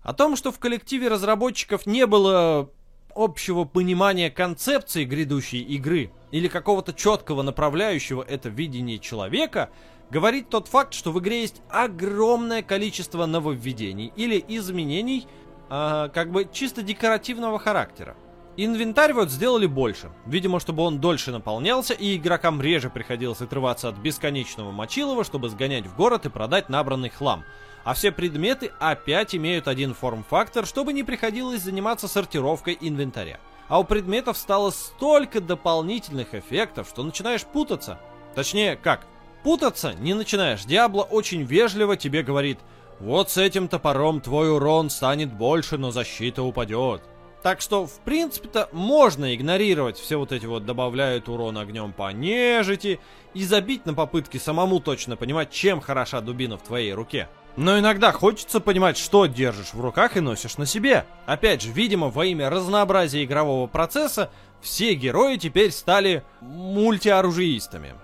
[0.01, 2.71] О том, что в коллективе разработчиков не было
[3.15, 9.69] общего понимания концепции грядущей игры или какого-то четкого направляющего это видение человека,
[10.09, 15.27] говорит тот факт, что в игре есть огромное количество нововведений или изменений–
[15.73, 18.15] э, как бы чисто декоративного характера.
[18.55, 23.97] Инвентарь вот сделали больше, видимо, чтобы он дольше наполнялся и игрокам реже приходилось отрываться от
[23.97, 27.43] бесконечного мочилова, чтобы сгонять в город и продать набранный хлам.
[27.83, 33.39] А все предметы опять имеют один форм-фактор, чтобы не приходилось заниматься сортировкой инвентаря.
[33.67, 37.99] А у предметов стало столько дополнительных эффектов, что начинаешь путаться.
[38.35, 39.07] Точнее, как?
[39.43, 40.63] Путаться не начинаешь.
[40.63, 42.59] Диабло очень вежливо тебе говорит–
[43.03, 47.01] вот с этим топором твой урон станет больше, но защита упадет.
[47.41, 53.01] Так что, в принципе-то, можно игнорировать все вот эти вот добавляют урон огнем по нежити
[53.33, 57.27] и забить на попытки самому точно понимать, чем хороша дубина в твоей руке.
[57.57, 61.05] Но иногда хочется понимать, что держишь в руках и носишь на себе.
[61.25, 67.95] Опять же, видимо, во имя разнообразия игрового процесса, все герои теперь стали мультиоружиистами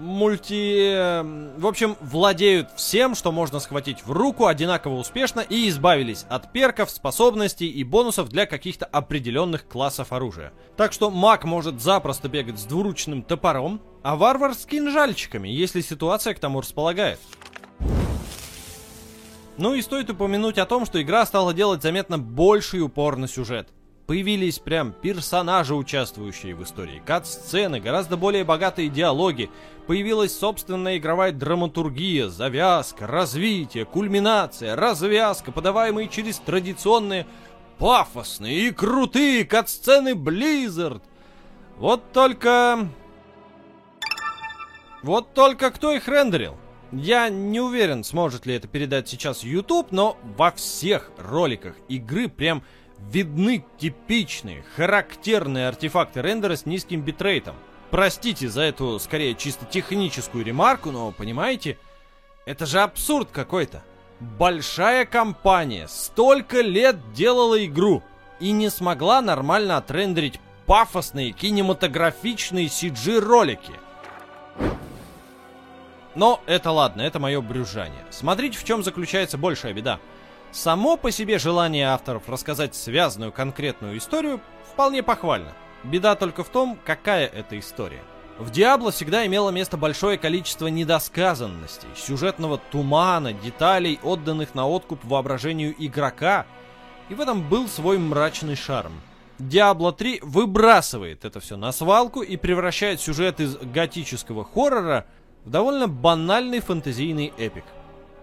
[0.00, 1.22] мульти...
[1.58, 6.90] В общем, владеют всем, что можно схватить в руку одинаково успешно и избавились от перков,
[6.90, 10.52] способностей и бонусов для каких-то определенных классов оружия.
[10.76, 16.34] Так что маг может запросто бегать с двуручным топором, а варвар с кинжальчиками, если ситуация
[16.34, 17.20] к тому располагает.
[19.58, 23.68] Ну и стоит упомянуть о том, что игра стала делать заметно больший упор на сюжет.
[24.10, 29.48] Появились прям персонажи, участвующие в истории, кат-сцены, гораздо более богатые диалоги.
[29.86, 37.24] Появилась собственная игровая драматургия, завязка, развитие, кульминация, развязка, подаваемые через традиционные
[37.78, 41.02] пафосные и крутые кат-сцены Blizzard.
[41.76, 42.88] Вот только...
[45.04, 46.56] Вот только кто их рендерил?
[46.90, 52.64] Я не уверен, сможет ли это передать сейчас YouTube, но во всех роликах игры прям
[53.08, 57.56] видны типичные, характерные артефакты рендера с низким битрейтом.
[57.90, 61.76] Простите за эту, скорее, чисто техническую ремарку, но, понимаете,
[62.46, 63.82] это же абсурд какой-то.
[64.20, 68.02] Большая компания столько лет делала игру
[68.38, 73.72] и не смогла нормально отрендерить пафосные кинематографичные CG-ролики.
[76.14, 78.04] Но это ладно, это мое брюжание.
[78.10, 80.00] Смотрите, в чем заключается большая беда.
[80.52, 84.40] Само по себе желание авторов рассказать связанную конкретную историю
[84.72, 85.52] вполне похвально.
[85.84, 88.02] Беда только в том, какая это история.
[88.38, 95.74] В Диабло всегда имело место большое количество недосказанностей, сюжетного тумана, деталей, отданных на откуп воображению
[95.78, 96.46] игрока,
[97.08, 98.92] и в этом был свой мрачный шарм.
[99.38, 105.06] Diablo 3 выбрасывает это все на свалку и превращает сюжет из готического хоррора
[105.44, 107.64] в довольно банальный фэнтезийный эпик.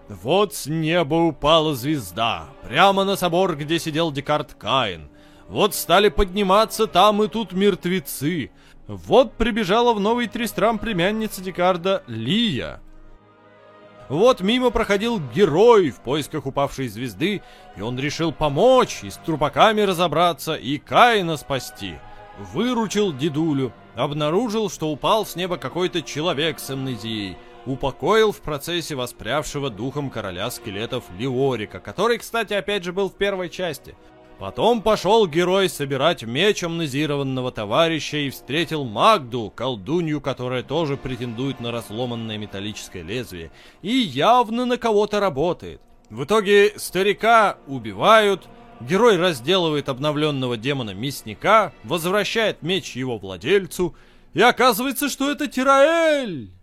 [0.08, 5.10] Вот с неба упала звезда, прямо на собор, где сидел Декарт Каин.
[5.48, 8.50] Вот стали подниматься там и тут мертвецы.
[8.86, 12.80] Вот прибежала в новый Тристрам племянница Декарда Лия.
[14.08, 17.42] Вот мимо проходил герой в поисках упавшей звезды,
[17.76, 21.96] и он решил помочь и с трупаками разобраться, и Каина спасти.
[22.54, 27.36] Выручил дедулю, обнаружил, что упал с неба какой-то человек с амнезией—
[27.68, 33.50] упокоил в процессе воспрявшего духом короля скелетов Леорика, который, кстати, опять же был в первой
[33.50, 33.94] части.
[34.38, 41.72] Потом пошел герой собирать меч амнезированного товарища и встретил Магду, колдунью, которая тоже претендует на
[41.72, 43.50] разломанное металлическое лезвие,
[43.82, 45.80] и явно на кого-то работает.
[46.08, 48.48] В итоге старика убивают,
[48.80, 53.96] герой разделывает обновленного демона-мясника, возвращает меч его владельцу,
[54.34, 56.57] и оказывается, что это Тираэль!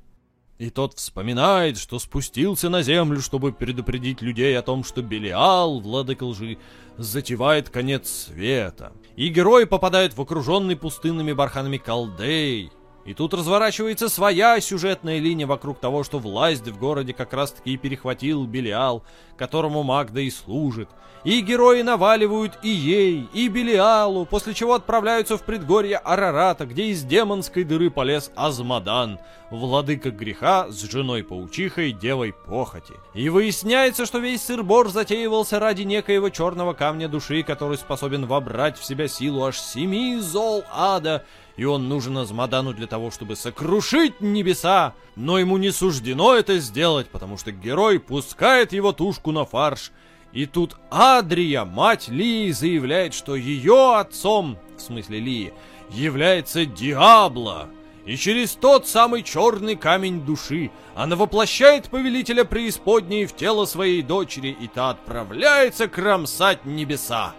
[0.58, 6.24] И тот вспоминает, что спустился на землю, чтобы предупредить людей о том, что Белиал, владыка
[6.24, 6.58] лжи,
[6.97, 8.93] затевает конец света.
[9.18, 12.72] И герои попадают в окруженный пустынными барханами Колдей.
[13.06, 18.45] И тут разворачивается своя сюжетная линия вокруг того, что власть в городе как раз-таки перехватил
[18.45, 19.03] Белиал,
[19.38, 20.89] которому Магда и служит.
[21.24, 27.03] И герои наваливают и ей, и Белиалу, после чего отправляются в предгорье Арарата, где из
[27.03, 32.93] демонской дыры полез Азмадан, владыка греха с женой-паучихой, девой похоти.
[33.16, 38.86] И выясняется, что весь сыр-бор затеивался ради некоего черного камня души, который способен вобрать в
[38.86, 41.26] себя силу аж семи зол ада,
[41.58, 47.08] и он нужен Азмадану для того, чтобы сокрушить небеса, но ему не суждено это сделать,
[47.08, 49.91] потому что герой пускает его тушку на фарш.
[50.34, 55.53] И тут Адрия, мать Лии, заявляет, что ее отцом, в смысле Лии,
[55.89, 57.70] является Диабло.
[58.06, 64.56] И через тот самый черный камень души она воплощает повелителя преисподней в тело своей дочери,
[64.60, 67.34] и та отправляется кромсать небеса.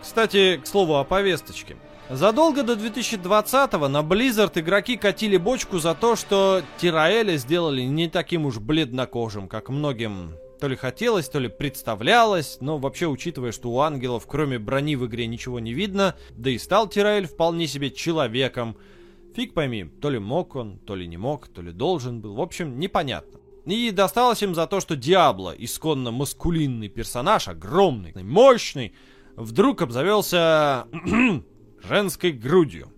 [0.00, 1.76] Кстати, к слову о повесточке.
[2.10, 8.46] Задолго до 2020-го на Blizzard игроки катили бочку за то, что Тираэля сделали не таким
[8.46, 13.80] уж бледнокожим, как многим то ли хотелось, то ли представлялось, но вообще учитывая, что у
[13.80, 18.78] ангелов кроме брони в игре ничего не видно, да и стал Тираэль вполне себе человеком.
[19.36, 22.40] Фиг пойми, то ли мог он, то ли не мог, то ли должен был, в
[22.40, 23.38] общем, непонятно.
[23.66, 28.94] И досталось им за то, что Диабло, исконно маскулинный персонаж, огромный, мощный,
[29.36, 30.86] вдруг обзавелся
[31.82, 32.92] женской грудью.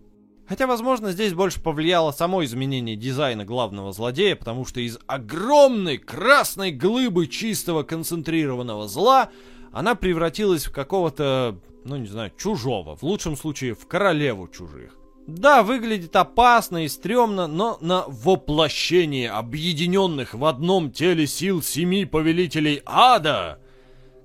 [0.49, 6.73] Хотя, возможно, здесь больше повлияло само изменение дизайна главного злодея, потому что из огромной красной
[6.73, 9.31] глыбы чистого концентрированного зла
[9.73, 14.97] она превратилась в какого-то, ну не знаю, чужого, в лучшем случае в королеву чужих.
[15.29, 22.83] Да, выглядит опасно и стрёмно, но на воплощение объединенных в одном теле сил семи повелителей
[22.85, 23.61] ада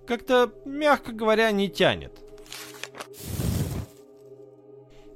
[0.07, 2.19] как-то, мягко говоря, не тянет.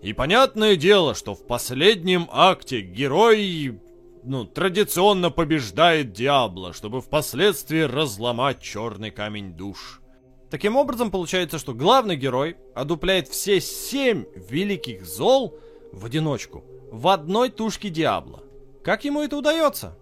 [0.02, 3.80] И понятное дело, что в последнем акте герой,
[4.24, 10.02] ну, традиционно побеждает Диабло, чтобы впоследствии разломать черный камень душ.
[10.50, 15.58] Таким образом, получается, что главный герой одупляет все семь великих зол
[15.92, 18.44] в одиночку, в одной тушке Диабло.
[18.84, 19.98] Как ему это удается?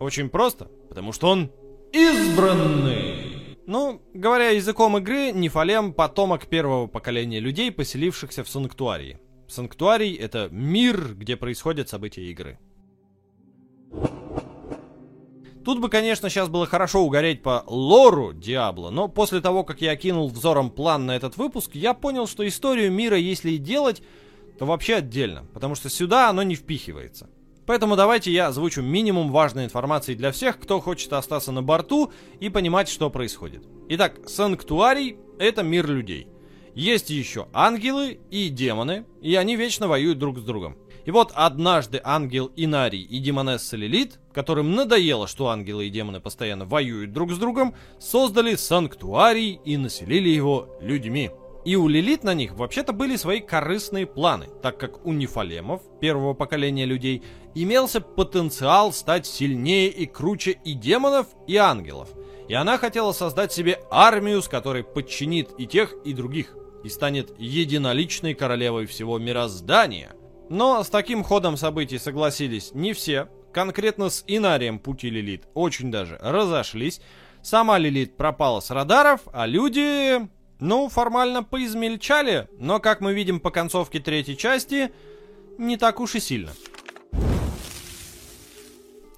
[0.00, 1.52] Очень просто, потому что он
[1.92, 3.56] избранный.
[3.66, 9.18] Ну, говоря языком игры, Нефалем— потомок первого поколения людей, поселившихся в Санктуарии.
[9.48, 12.58] Санктуарий— это мир, где происходят события игры.
[15.64, 19.90] Тут бы, конечно, сейчас было хорошо угореть по лору Диабло, но после того, как я
[19.90, 24.00] окинул взором план на этот выпуск, я понял, что историю мира, если и делать,
[24.60, 27.28] то вообще отдельно, потому что сюда оно не впихивается.
[27.66, 32.48] Поэтому давайте я озвучу минимум важной информации для всех, кто хочет остаться на борту и
[32.48, 33.66] понимать, что происходит.
[33.88, 36.28] Итак, Санктуарий— это мир людей.
[36.76, 40.76] Есть еще ангелы и демоны, и они вечно воюют друг с другом.
[41.06, 46.66] И вот однажды ангел Инарий и демонесса Лилит, которым надоело, что ангелы и демоны постоянно
[46.66, 51.30] воюют друг с другом, создали санктуарий и населили его людьми.
[51.64, 56.34] И у Лилит на них вообще-то были свои корыстные планы, так как у Нефалемов, первого
[56.34, 57.22] поколения людей,
[57.54, 62.10] имелся потенциал стать сильнее и круче и демонов, и ангелов.
[62.48, 66.54] И она хотела создать себе армию, с которой подчинит и тех, и других
[66.86, 70.14] и станет единоличной королевой всего мироздания.
[70.48, 73.28] Но с таким ходом событий согласились не все.
[73.52, 77.00] Конкретно с Инарием пути Лилит очень даже разошлись.
[77.42, 80.20] Сама Лилит пропала с радаров, а люди,
[80.60, 84.92] ну, формально поизмельчали, но, как мы видим по концовке третьей части,
[85.58, 86.52] не так уж и сильно.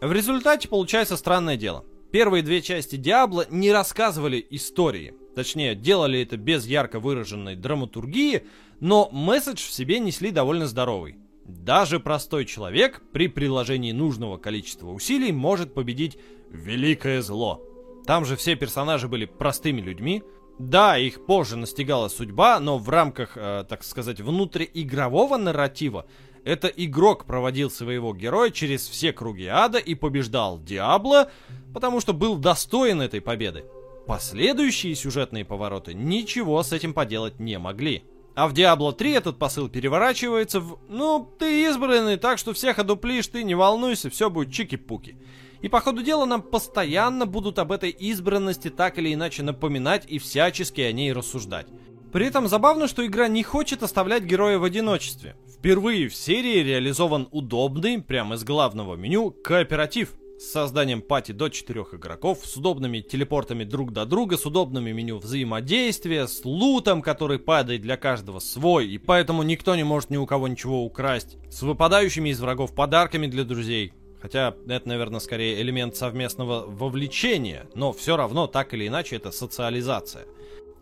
[0.01, 1.85] В результате получается странное дело.
[2.13, 5.15] Первые две части Диабло не рассказывали истории.
[5.39, 8.45] Точнее, делали это без ярко выраженной драматургии,
[8.81, 11.17] но месседж в себе несли довольно здоровый.
[11.45, 16.19] Даже простой человек при приложении нужного количества усилий может победить
[16.51, 17.63] великое зло.
[18.05, 20.25] Там же все персонажи были простыми людьми.
[20.59, 26.07] Да, их позже настигала судьба, но в рамках, э, так сказать, внутриигрового нарратива
[26.43, 31.31] это игрок проводил своего героя через все круги ада и побеждал Диабло,
[31.73, 33.67] потому что был достоин этой победы.
[34.09, 38.05] Последующие сюжетные повороты ничего с этим поделать не могли.
[38.35, 43.27] А в Diablo 3 этот посыл переворачивается в «Ну, ты избранный, так что всех одуплишь,
[43.27, 45.19] ты не волнуйся, все будет чики-пуки».
[45.61, 50.19] И по ходу дела нам постоянно будут об этой избранности так или иначе напоминать и
[50.19, 51.67] всячески о ней рассуждать.
[52.11, 55.37] При этом забавно, что игра не хочет оставлять героя в одиночестве.
[55.59, 60.15] Впервые в серии реализован удобный, прямо из главного меню, кооператив.
[60.39, 65.19] С созданием пати до 4 игроков, с удобными телепортами друг до друга, с удобными меню
[65.19, 70.27] взаимодействия, с лутом, который падает для каждого свой, и поэтому никто не может ни у
[70.27, 73.93] кого ничего украсть, с выпадающими из врагов подарками для друзей.
[74.21, 80.25] Хотя это, наверное, скорее элемент совместного вовлечения, но все равно так или иначе это социализация.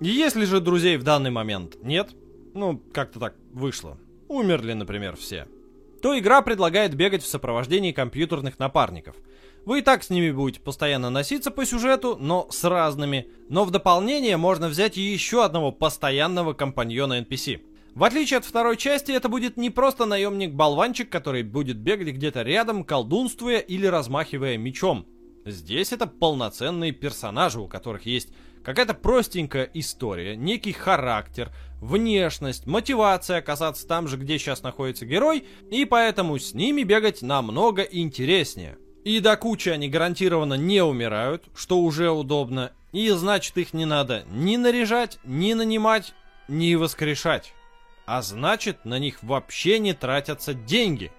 [0.01, 2.11] Если же друзей в данный момент нет,
[2.55, 3.99] ну, как-то так вышло,
[4.29, 5.47] умерли, например, все,
[6.03, 9.17] то игра предлагает бегать в сопровождении компьютерных напарников.
[9.67, 13.29] Вы и так с ними будете постоянно носиться по сюжету, но с разными.
[13.49, 17.61] Но в дополнение можно взять еще одного постоянного компаньона NPC.
[17.97, 22.85] В отличие от второй части, это будет не просто наемник-болванчик, который будет бегать где-то рядом,
[22.85, 25.05] колдунствуя или размахивая мечом.
[25.45, 28.29] Здесь это полноценные персонажи, у которых есть
[28.63, 31.51] какая-то простенькая история, некий характер,
[31.81, 37.83] внешность, мотивация оказаться там же, где сейчас находится герой, и поэтому с ними бегать намного
[37.83, 38.79] интереснее.
[39.07, 44.25] И до кучи они гарантированно не умирают, что уже удобно, и значит их не надо
[44.29, 46.13] ни наряжать, ни нанимать,
[46.49, 47.55] ни воскрешать.
[48.05, 51.13] А значит, на них вообще не тратятся деньги.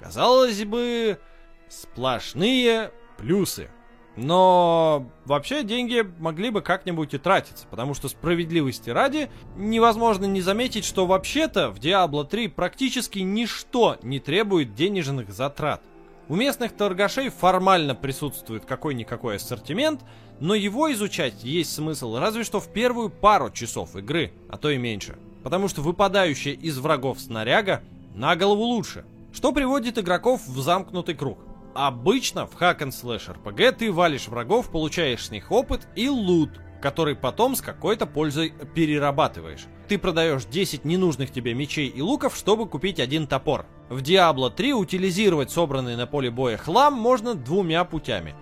[0.00, 1.20] Казалось бы,
[1.68, 3.70] сплошные плюсы.
[4.16, 10.84] Но вообще деньги могли бы как-нибудь и тратиться, потому что справедливости ради невозможно не заметить,
[10.84, 15.84] что вообще-то в Diablo 3 практически ничто не требует денежных затрат.
[16.28, 20.02] У местных торгашей формально присутствует какой-никакой ассортимент,
[20.40, 24.76] но его изучать есть смысл разве что в первую пару часов игры, а то и
[24.76, 25.18] меньше.
[25.42, 27.82] Потому что выпадающая из врагов снаряга
[28.14, 31.38] на голову лучше, что приводит игроков в замкнутый круг.
[31.74, 36.50] Обычно в Hack and Slash RPG ты валишь врагов, получаешь с них опыт и лут,
[36.82, 39.66] который потом с какой-то пользой перерабатываешь.
[39.88, 43.64] Ты продаешь 10 ненужных тебе мечей и луков, чтобы купить один топор.
[43.88, 48.34] В Diablo 3 утилизировать собранный на поле боя хлам можно двумя путями.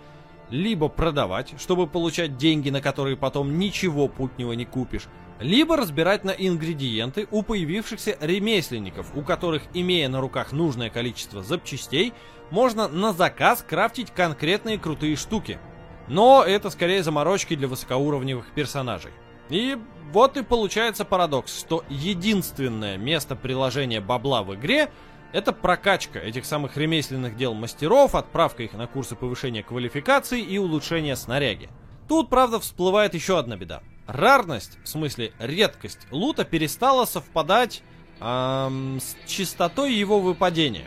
[0.51, 5.07] Либо продавать, чтобы получать деньги, на которые потом ничего путнего не купишь,
[5.39, 12.13] либо разбирать на ингредиенты у появившихся ремесленников, у которых, имея на руках нужное количество запчастей,
[12.51, 15.61] можно на заказ крафтить конкретные крутые штуки.
[16.09, 19.13] Но это скорее заморочки для высокоуровневых персонажей.
[19.49, 19.79] И
[20.13, 24.91] вот и получается парадокс, что единственное место приложения бабла в игре
[25.33, 31.17] это прокачка этих самых ремесленных дел мастеров, отправка их на курсы повышения квалификации и улучшения
[31.17, 31.69] снаряги.
[32.09, 33.83] Тут, правда, всплывает еще одна беда.
[34.07, 37.83] Рарность, в смысле редкость лута перестала совпадать
[38.21, 40.87] эм, с частотой его выпадения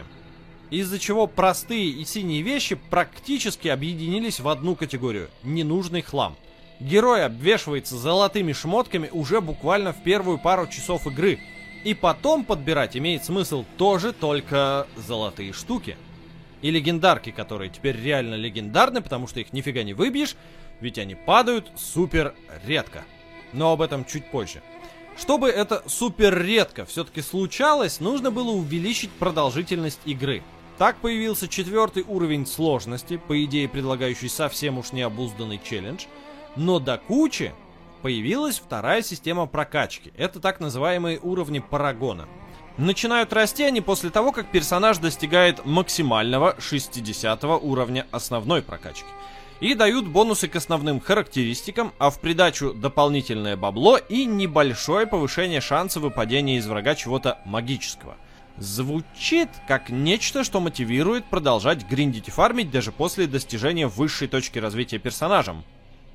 [0.70, 6.36] из-за чего простые и синие вещи практически объединились в одну категорию– ненужный хлам.
[6.80, 11.40] Герой обвешивается золотыми шмотками уже буквально в первую пару часов игры,
[11.84, 15.98] и потом подбирать имеет смысл тоже только золотые штуки.
[16.62, 20.36] И легендарки, которые теперь реально легендарны, потому что их нифига не выбьешь,
[20.82, 22.34] ведь они падают супер
[22.66, 23.04] редко.
[23.52, 24.62] Но об этом чуть позже.
[25.18, 30.44] Чтобы это супер редко все-таки случалось, нужно было увеличить продолжительность игры–
[30.80, 36.06] так появился четвертый уровень сложности, по идее предлагающий совсем уж необузданный челлендж,
[36.60, 37.54] но до кучи
[38.02, 40.12] появилась вторая система прокачки.
[40.18, 42.28] Это так называемые уровни парагона.
[42.78, 49.08] Начинают расти они после того, как персонаж достигает максимального 60 уровня основной прокачки.
[49.62, 56.00] И дают бонусы к основным характеристикам, а в придачу дополнительное бабло и небольшое повышение шанса
[56.00, 58.18] выпадения из врага чего-то магического–
[58.58, 64.98] Звучит как нечто, что мотивирует продолжать гриндить и фармить даже после достижения высшей точки развития
[64.98, 65.64] персонажем.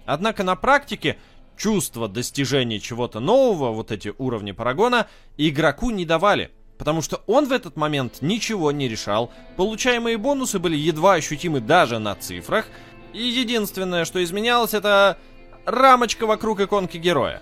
[0.06, 1.18] Однако на практике
[1.56, 6.50] чувство достижения чего-то нового, вот эти уровни Парагона, игроку не давали.
[6.78, 11.98] Потому что он в этот момент ничего не решал, получаемые бонусы были едва ощутимы даже
[12.00, 12.66] на цифрах,
[13.12, 15.18] и единственное, что изменялось, это
[15.66, 17.40] рамочка вокруг иконки героя.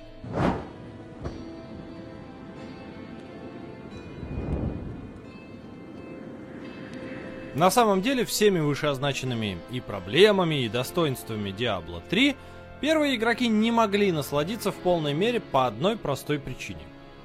[7.55, 12.35] На самом деле, всеми вышеозначенными и проблемами, и достоинствами Diablo 3
[12.83, 16.81] первые игроки не могли насладиться в полной мере по одной простой причине.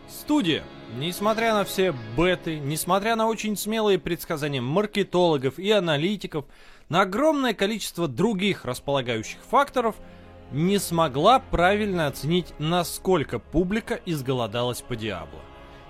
[0.07, 0.63] Студия,
[0.97, 6.45] несмотря на все беты, несмотря на очень смелые предсказания маркетологов и аналитиков,
[6.89, 9.95] на огромное количество других располагающих факторов,
[10.51, 15.41] не смогла правильно оценить, насколько публика изголодалась по Диабло.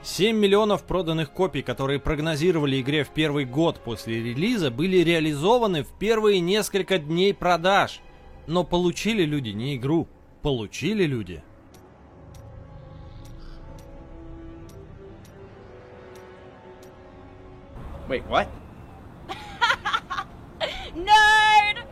[0.02, 5.90] 7 миллионов проданных копий, которые прогнозировали игре в первый год после релиза, были реализованы в
[6.00, 8.00] первые несколько дней продаж.
[8.48, 10.08] Но получили люди не игру,
[10.42, 11.44] получили люди.
[18.08, 18.48] Wait, what?
[20.96, 21.86] Nerd!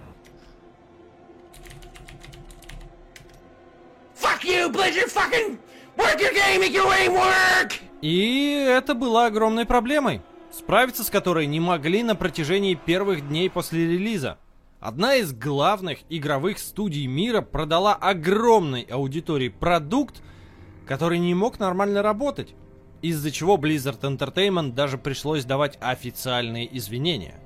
[4.16, 5.60] Fuck you, Blizzard fucking!
[5.98, 7.74] Work your game, make your aim work!
[8.02, 13.86] И это было огромной проблемой, справиться с которой не могли на протяжении первых дней после
[13.86, 14.38] релиза.
[14.86, 20.22] Одна из главных игровых студий мира продала огромной аудитории продукт,
[20.86, 22.54] который не мог нормально работать,
[23.02, 27.42] из-за чего Blizzard Entertainment даже пришлось давать официальные извинения.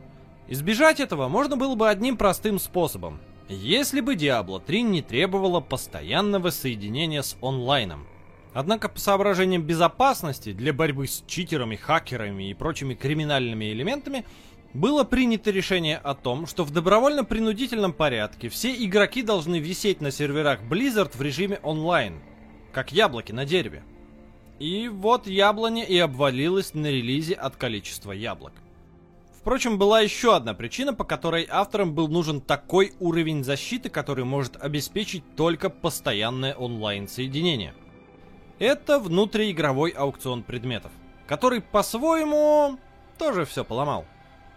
[0.49, 3.21] Избежать этого можно было бы одним простым способом.
[3.47, 8.05] Если бы Diablo 3 не требовала постоянного соединения с онлайном.
[8.53, 14.25] Однако по соображениям безопасности для борьбы с читерами, хакерами и прочими криминальными элементами
[14.73, 20.61] было принято решение о том, что в добровольно-принудительном порядке все игроки должны висеть на серверах
[20.61, 22.21] Blizzard в режиме онлайн,
[22.71, 23.83] как яблоки на дереве.
[24.59, 28.53] И вот яблоня и обвалилась на релизе от количества яблок.
[29.39, 34.61] Впрочем, была еще одна причина, по которой авторам был нужен такой уровень защиты, который может
[34.61, 37.73] обеспечить только постоянное онлайн-соединение.
[38.59, 40.91] Это внутриигровой аукцион предметов,
[41.25, 42.77] который по-своему
[43.17, 44.05] тоже все поломал.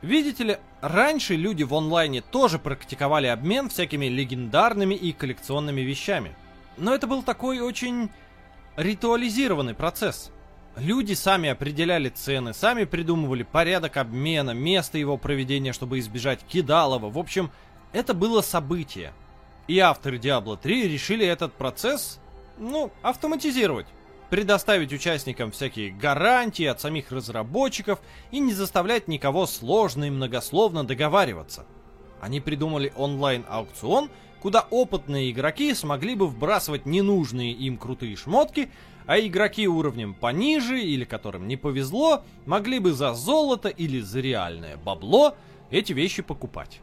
[0.03, 6.35] Видите ли, раньше люди в онлайне тоже практиковали обмен всякими легендарными и коллекционными вещами.
[6.77, 8.11] Но это был такой очень
[8.77, 10.33] ритуализированный процесс.
[10.77, 17.11] Люди сами определяли цены, сами придумывали порядок обмена, место его проведения, чтобы избежать кидалова.
[17.11, 17.53] В общем,
[17.93, 19.13] это было событие.
[19.69, 22.19] И авторы Diablo 3 решили этот процесс,
[22.59, 23.87] ну, автоматизировать
[24.33, 31.67] предоставить участникам всякие гарантии от самих разработчиков и не заставлять никого сложно и многословно договариваться.
[32.19, 34.09] Они придумали онлайн-аукцион,
[34.41, 38.71] куда опытные игроки смогли бы вбрасывать ненужные им крутые шмотки,
[39.05, 44.79] а игроки уровнем пониже или которым не повезло, могли бы за золото или за реальное
[44.79, 45.37] бабло
[45.71, 46.81] эти вещи покупать.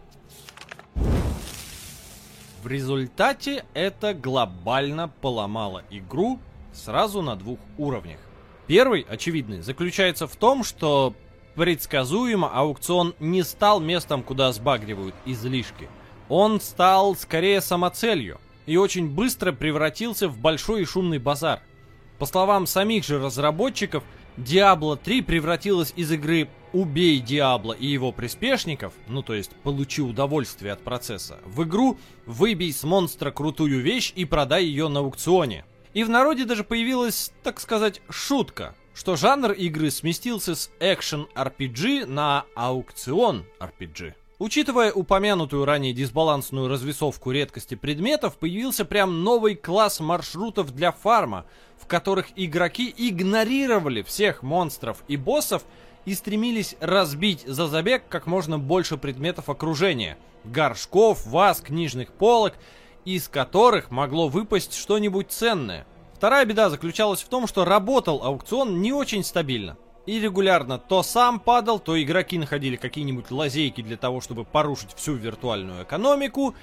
[2.62, 6.40] В результате это глобально поломало игру
[6.74, 8.20] сразу на двух уровнях.
[8.68, 11.16] Первый, очевидный, заключается в том, что
[11.56, 15.90] предсказуемо аукцион не стал местом, куда сбагривают излишки.
[16.30, 21.62] Он стал скорее самоцелью и очень быстро превратился в большой и шумный базар.
[22.20, 24.04] По словам самих же разработчиков,
[24.38, 30.72] Diablo 3 превратилась из игры «Убей Диабло и его приспешников», ну то есть «Получи удовольствие
[30.72, 35.66] от процесса», в игру «Выбей с монстра крутую вещь и продай ее на аукционе».
[36.00, 42.06] И в народе даже появилась, так сказать, шутка, что жанр игры сместился с экшен RPG
[42.06, 44.14] на аукцион RPG.
[44.38, 51.46] Учитывая упомянутую ранее дисбалансную развесовку редкости предметов, появился прям новый класс маршрутов для фарма,
[51.78, 55.66] в которых игроки игнорировали всех монстров и боссов
[56.06, 60.18] и стремились разбить за забег как можно больше предметов окружения.
[60.46, 62.54] Горшков, ваз, книжных полок
[63.16, 65.88] из которых могло выпасть что-нибудь ценное.
[66.14, 69.78] Вторая беда заключалась в том, что работал аукцион не очень стабильно.
[70.06, 75.14] И регулярно то сам падал, то игроки находили какие-нибудь лазейки для того, чтобы порушить всю
[75.14, 76.54] виртуальную экономику,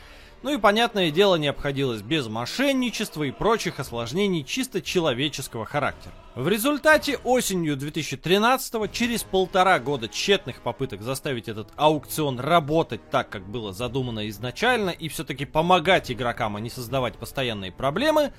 [0.42, 6.14] ну и, понятное дело, не обходилось без мошенничества и прочих осложнений чисто человеческого характера.
[6.34, 13.48] В результате осенью 2013 через полтора года тщетных попыток заставить этот аукцион работать так, как
[13.48, 18.32] было задумано изначально, и все-таки помогать игрокам, а не создавать постоянные проблемы,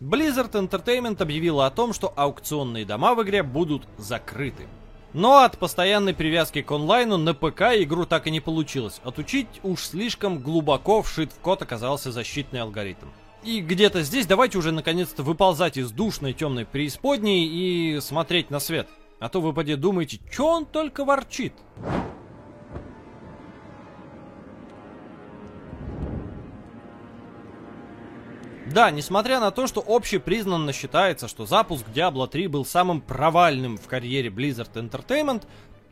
[0.00, 4.66] Blizzard Entertainment объявила о том, что аукционные дома в игре будут закрыты.
[5.14, 9.00] Но от постоянной привязки к онлайну на ПК игру так и не получилось.
[9.04, 13.08] Отучить уж слишком глубоко вшит в код оказался защитный алгоритм.
[13.42, 18.88] И где-то здесь давайте уже наконец-то выползать из душной темной преисподней и смотреть на свет.
[19.18, 21.52] А то вы поди думаете, что он только ворчит.
[28.72, 33.86] Да, несмотря на то, что общепризнанно считается, что запуск Diablo 3 был самым провальным в
[33.86, 35.42] карьере Blizzard Entertainment,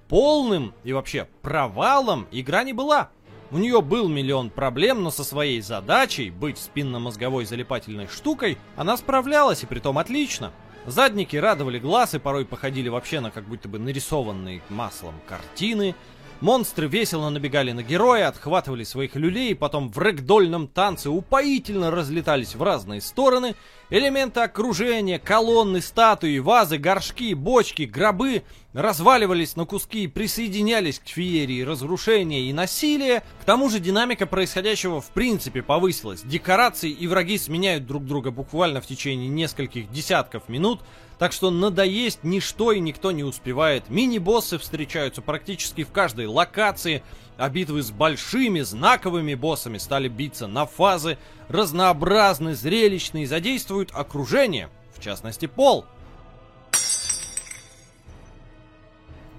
[0.09, 3.11] полным и вообще провалом игра не была.
[3.51, 9.63] У нее был миллион проблем, но со своей задачей быть спинномозговой залипательной штукой она справлялась
[9.63, 10.51] и притом отлично.
[10.87, 15.95] Задники радовали глаз и порой походили вообще на как будто бы нарисованные маслом картины.
[16.41, 22.63] Монстры весело набегали на героя, отхватывали своих люлей, потом в рэгдольном танце упоительно разлетались в
[22.63, 23.55] разные стороны.
[23.91, 31.61] Элементы окружения, колонны, статуи, вазы, горшки, бочки, гробы разваливались на куски и присоединялись к феерии
[31.61, 33.23] разрушения и насилия.
[33.43, 36.23] К тому же динамика происходящего в принципе повысилась.
[36.23, 40.81] Декорации и враги сменяют друг друга буквально в течение нескольких десятков минут,
[41.21, 43.91] так что надоесть ничто и никто не успевает.
[43.91, 47.03] Мини-боссы встречаются практически в каждой локации,
[47.37, 51.19] а битвы с большими знаковыми боссами стали биться на фазы,
[51.49, 55.85] разнообразны, зрелищные, задействуют окружение, в частности пол.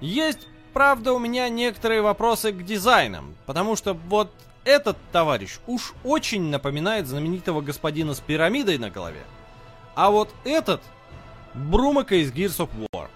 [0.01, 4.31] Есть, правда, у меня некоторые вопросы к дизайнам, потому что вот
[4.65, 9.23] этот товарищ уж очень напоминает знаменитого господина с пирамидой на голове.
[9.95, 10.83] А вот этот
[11.53, 13.07] Брумака из Gears of War.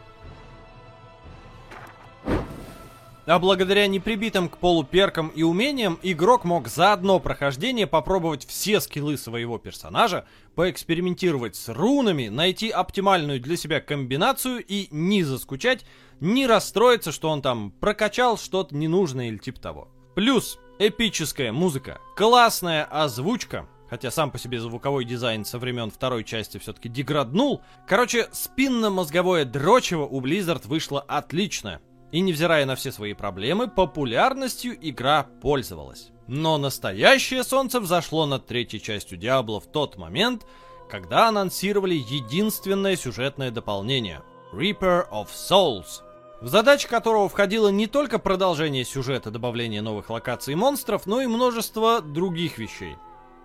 [3.25, 8.79] А благодаря неприбитым к полу перкам и умениям, игрок мог за одно прохождение попробовать все
[8.79, 15.85] скиллы своего персонажа, поэкспериментировать с рунами, найти оптимальную для себя комбинацию и не заскучать,
[16.19, 19.87] не расстроиться, что он там прокачал что-то ненужное или типа того.
[20.13, 26.57] Плюс эпическая музыка, классная озвучка, хотя сам по себе звуковой дизайн со времен второй части
[26.57, 27.61] все-таки деграднул.
[27.87, 31.81] Короче, спинно-мозговое дрочево у Blizzard вышло отлично.
[32.11, 36.11] И невзирая на все свои проблемы, популярностью игра пользовалась.
[36.27, 40.45] Но настоящее солнце взошло над третьей частью Диабло в тот момент,
[40.89, 44.21] когда анонсировали единственное сюжетное дополнение—
[44.55, 46.01] Reaper of Souls,
[46.41, 51.27] в задачи которого входило не только продолжение сюжета, добавление новых локаций и монстров, но и
[51.27, 52.95] множество других вещей.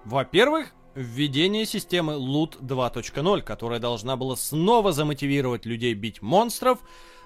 [0.05, 6.79] Во-первых, введение системы Loot 2.0, которая должна была снова замотивировать людей бить монстров,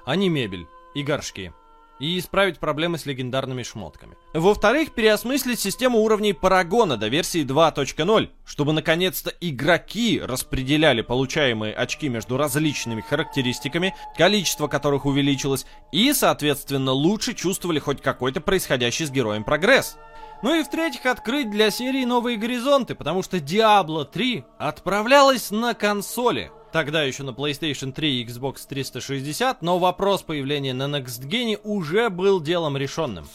[0.05, 1.53] а не мебель и горшки.
[2.01, 4.16] И исправить проблемы с легендарными шмотками.
[4.35, 12.37] Во-вторых, переосмыслить систему уровней Парагона до версии 2.0, чтобы наконец-то игроки распределяли получаемые очки между
[12.37, 19.97] различными характеристиками, количество которых увеличилось, и, соответственно, лучше чувствовали хоть какой-то происходящий с героем прогресс.
[20.43, 26.51] Ну и в-третьих, открыть для серии новые горизонты, потому что Diablo 3 отправлялась на консоли,
[26.72, 32.11] тогда еще на PlayStation 3 и Xbox 360, но вопрос появления на Next Gen уже
[32.11, 33.26] был делом решенным.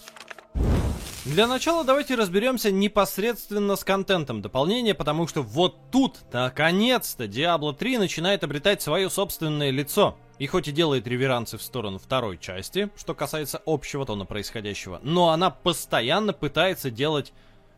[1.26, 7.98] Для начала давайте разберемся непосредственно с контентом дополнения, потому что вот тут, наконец-то, Diablo 3
[7.98, 10.18] начинает обретать свое собственное лицо.
[10.38, 15.30] И хоть и делает реверансы в сторону второй части, что касается общего тона происходящего, но
[15.30, 17.34] она постоянно пытается делать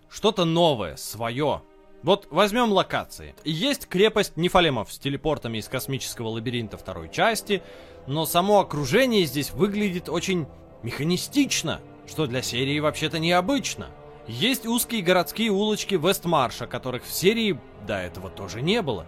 [0.07, 1.63] что-то новое, свое,
[2.03, 3.33] вот возьмем локации.
[3.43, 7.63] Есть крепость Нефалемов с телепортами из космического лабиринта второй части,
[8.05, 10.45] но само окружение здесь выглядит очень
[10.83, 11.81] механистично,
[12.11, 13.87] что для серии вообще-то необычно.
[14.27, 17.57] Есть узкие городские улочки Вестмарша, которых в серии
[17.87, 19.05] до этого тоже не было.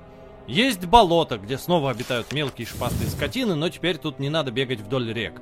[0.47, 5.12] Есть болото, где снова обитают мелкие шпастые скотины, но теперь тут не надо бегать вдоль
[5.12, 5.41] рек.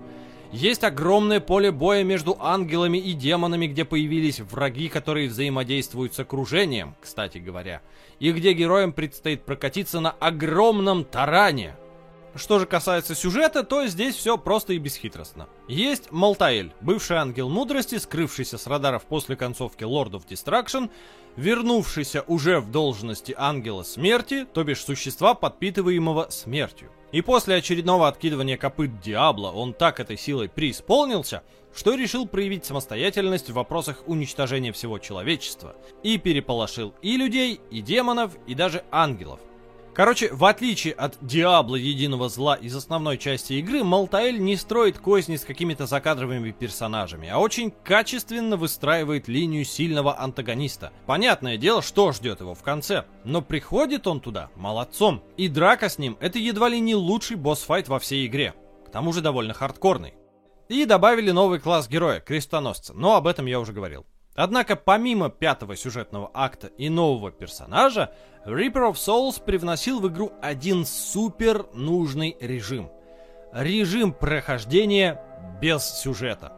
[0.51, 6.95] Есть огромное поле боя между ангелами и демонами, где появились враги, которые взаимодействуют с окружением,
[6.99, 7.81] кстати говоря,
[8.19, 11.75] и где героям предстоит прокатиться на огромном таране.
[12.33, 15.49] Что же касается сюжета, то здесь все просто и бесхитростно.
[15.67, 20.89] Есть Малтаэль, бывший ангел мудрости, скрывшийся с радаров после концовки Lord of Destruction,
[21.35, 26.89] вернувшийся уже в должности ангела смерти, то бишь существа, подпитываемого смертью.
[27.11, 31.43] И после очередного откидывания копыт Диабло он так этой силой преисполнился,
[31.75, 35.75] что решил проявить самостоятельность в вопросах уничтожения всего человечества.
[36.03, 39.41] И переполошил и людей, и демонов, и даже ангелов.
[39.93, 45.35] Короче, в отличие от Диабло Единого Зла из основной части игры, Малтаэль не строит козни
[45.35, 50.93] с какими-то закадровыми персонажами, а очень качественно выстраивает линию сильного антагониста.
[51.05, 55.23] Понятное дело, что ждет его в конце, но приходит он туда молодцом.
[55.35, 58.53] И драка с ним это едва ли не лучший босс-файт во всей игре.
[58.87, 60.13] К тому же довольно хардкорный.
[60.69, 64.05] И добавили новый класс героя, крестоносца, но об этом я уже говорил.
[64.35, 68.13] Однако помимо пятого сюжетного акта и нового персонажа,
[68.45, 72.89] Reaper of Souls привносил в игру один супер нужный режим.
[73.53, 75.21] Режим прохождения
[75.61, 76.53] без сюжета.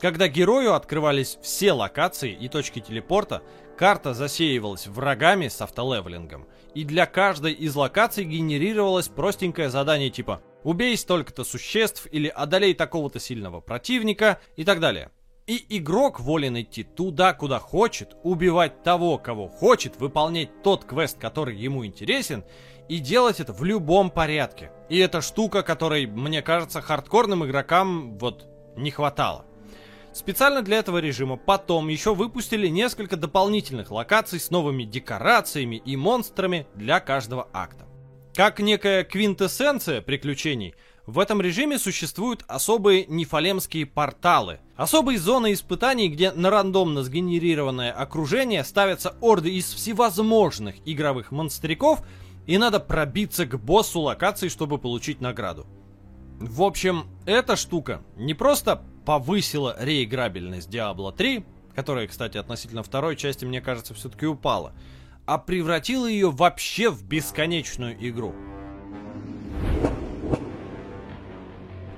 [0.00, 3.40] Когда герою открывались все локации и точки телепорта,
[3.78, 10.96] карта засеивалась врагами с автолевелингом, и для каждой из локаций генерировалось простенькое задание типа «Убей
[10.96, 15.12] столько-то существ» или «Одолей такого-то сильного противника» и так далее.
[15.46, 21.56] И игрок волен идти туда, куда хочет, убивать того, кого хочет, выполнять тот квест, который
[21.56, 22.44] ему интересен,
[22.88, 24.70] и делать это в любом порядке.
[24.88, 29.44] И это штука, которой, мне кажется, хардкорным игрокам вот не хватало.
[30.12, 36.68] Специально для этого режима потом еще выпустили несколько дополнительных локаций с новыми декорациями и монстрами
[36.74, 37.86] для каждого акта.
[38.34, 40.76] Как некая квинтэссенция приключений–
[41.06, 44.60] в этом режиме существуют особые нефалемские порталы.
[44.76, 52.02] Особые зоны испытаний, где на рандомно сгенерированное окружение ставятся орды из всевозможных игровых монстриков,
[52.46, 55.66] и надо пробиться к боссу локации, чтобы получить награду.
[56.38, 61.44] В общем, эта штука не просто повысила реиграбельность Diablo 3,
[61.74, 64.72] которая, кстати, относительно второй части, мне кажется, все-таки упала,
[65.26, 68.34] а превратила ее вообще в бесконечную игру.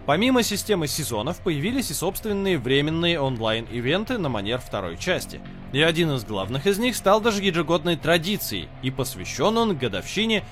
[0.07, 5.41] Помимо системы сезонов, появились и собственные временные онлайн-ивенты на манер второй части.
[5.73, 10.45] И один из главных из них стал даже ежегодной традицией, и посвящен он годовщине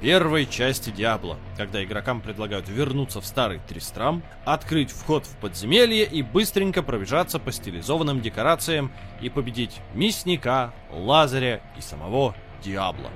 [0.00, 6.22] первой части Диабло, когда игрокам предлагают вернуться в старый Тристрам, открыть вход в подземелье и
[6.22, 13.10] быстренько пробежаться по стилизованным декорациям и победить Мясника, Лазаря и самого Диабло.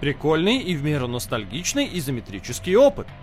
[0.00, 3.06] Прикольный и в меру ностальгичный изометрический опыт–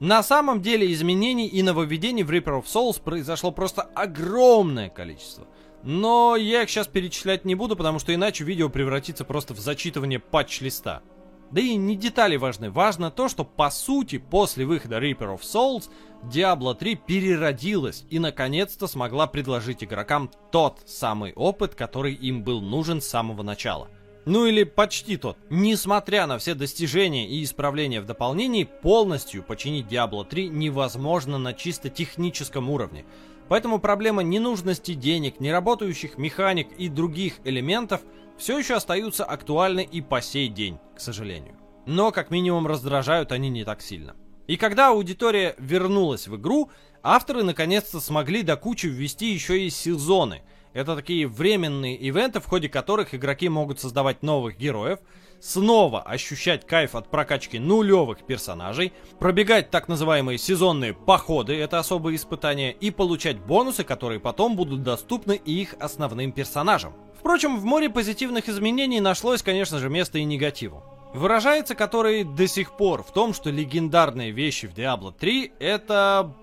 [0.00, 5.46] на самом деле изменений и нововведений в Reaper of Souls произошло просто огромное количество.
[5.82, 10.18] Но я их сейчас перечислять не буду, потому что иначе видео превратится просто в зачитывание
[10.18, 11.02] патч-листа.
[11.50, 15.88] Да и не детали важны, важно то, что по сути после выхода Reaper of Souls
[16.24, 23.00] Diablo 3 переродилась и наконец-то смогла предложить игрокам тот самый опыт, который им был нужен
[23.00, 23.88] с самого начала.
[24.24, 25.38] Ну или почти тот.
[25.48, 31.88] Несмотря на все достижения и исправления в дополнении, полностью починить Diablo 3 невозможно на чисто
[31.88, 33.04] техническом уровне.
[33.48, 38.02] Поэтому проблема ненужности денег, неработающих механик и других элементов
[38.36, 41.56] все еще остаются актуальны и по сей день, к сожалению.
[41.86, 44.14] Но как минимум раздражают они не так сильно.
[44.46, 46.70] И когда аудитория вернулась в игру,
[47.02, 50.42] авторы наконец-то смогли до кучи ввести еще и сезоны–
[50.72, 54.98] это такие временные ивенты, в ходе которых игроки могут создавать новых героев,
[55.40, 62.72] снова ощущать кайф от прокачки нулевых персонажей, пробегать так называемые сезонные походы, это особые испытания,
[62.72, 66.94] и получать бонусы, которые потом будут доступны их основным персонажам.
[67.18, 70.82] Впрочем, в море позитивных изменений нашлось, конечно же, место и негативу.
[71.14, 76.34] Выражается который до сих пор в том, что легендарные вещи в Diablo 3 это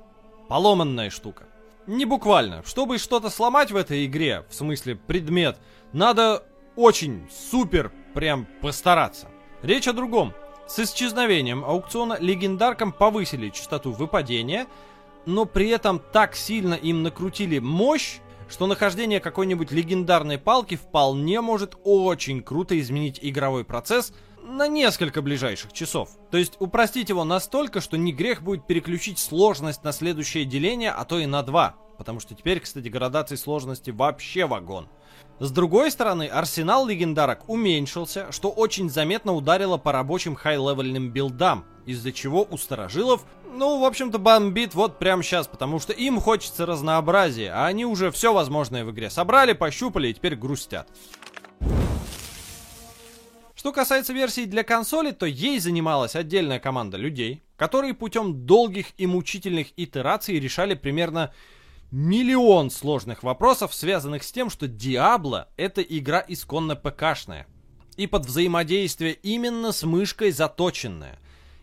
[0.48, 1.48] поломанная штука.
[1.88, 2.64] Не буквально.
[2.66, 5.58] Чтобы что-то сломать в этой игре, в смысле предмет,
[5.94, 6.44] надо
[6.76, 9.28] очень супер прям постараться.
[9.62, 10.34] Речь о другом.
[10.68, 14.66] С исчезновением аукциона легендаркам повысили частоту выпадения,
[15.28, 18.18] но при этом так сильно им накрутили мощь,
[18.50, 25.74] что нахождение какой-нибудь легендарной палки вполне может очень круто изменить игровой процесс на несколько ближайших
[25.74, 26.10] часов.
[26.32, 31.04] То есть упростить его настолько, что не грех будет переключить сложность на следующее деление, а
[31.06, 31.76] то и на два.
[31.98, 34.90] Потому что теперь, кстати, градации сложности вообще вагон.
[35.40, 41.45] С другой стороны, арсенал легендарок уменьшился, что очень заметно ударило по рабочим high-level ным build
[41.46, 43.26] ам, из-за чего у старожилов,
[43.56, 48.12] ну, в общем-то, бомбит вот прямо сейчас, потому что им хочется разнообразия, а они уже
[48.12, 50.90] все возможное в игре собрали, пощупали и теперь грустят.
[53.56, 59.08] Что касается версий для консоли, то ей занималась отдельная команда людей, которые путем долгих и
[59.08, 61.34] мучительных итераций решали примерно
[61.96, 67.48] миллион сложных вопросов, связанных с тем, что Diablo— это игра исконно ПКшная.
[67.96, 71.18] И под взаимодействие именно с мышкой заточенная.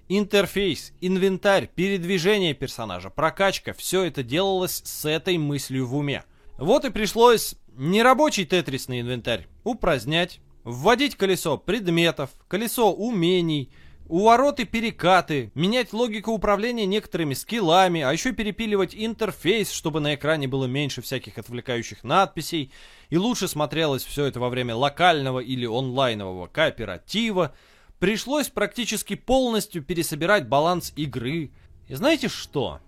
[0.08, 6.24] Интерфейс, инвентарь, передвижение персонажа, прокачка— все это делалось с этой мыслью в уме.
[6.56, 13.72] Вот и пришлось нерабочий тетрисный инвентарь упразднять, Вводить колесо предметов, колесо умений,
[14.12, 20.66] увороты перекаты, менять логику управления некоторыми скиллами, а еще перепиливать интерфейс, чтобы на экране было
[20.66, 22.70] меньше всяких отвлекающих надписей,
[23.08, 27.54] и лучше смотрелось все это во время локального или онлайнового кооператива.
[27.98, 31.50] Пришлось практически полностью пересобирать баланс игры.
[31.88, 32.80] И знаете что?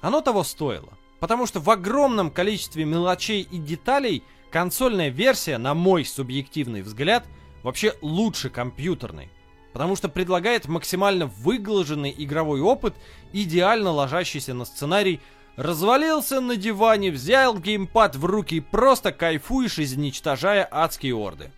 [0.00, 0.92] Оно того стоило.
[1.18, 7.24] Потому что в огромном количестве мелочей и деталей– Консольная версия, на мой субъективный взгляд,
[7.62, 9.30] вообще лучше компьютерной.
[9.72, 12.94] Потому что предлагает максимально выглаженный игровой опыт,
[13.32, 15.20] идеально ложащийся на сценарий
[15.60, 21.50] Развалился на диване, взял геймпад в руки и просто кайфуешь, изничтожая адские орды.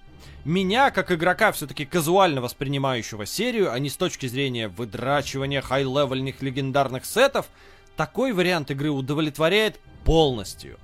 [0.45, 7.05] Меня, как игрока, все-таки казуально воспринимающего серию, а не с точки зрения выдрачивания хай-левельных легендарных
[7.05, 7.47] сетов,
[7.97, 10.79] такой вариант игры удовлетворяет полностью.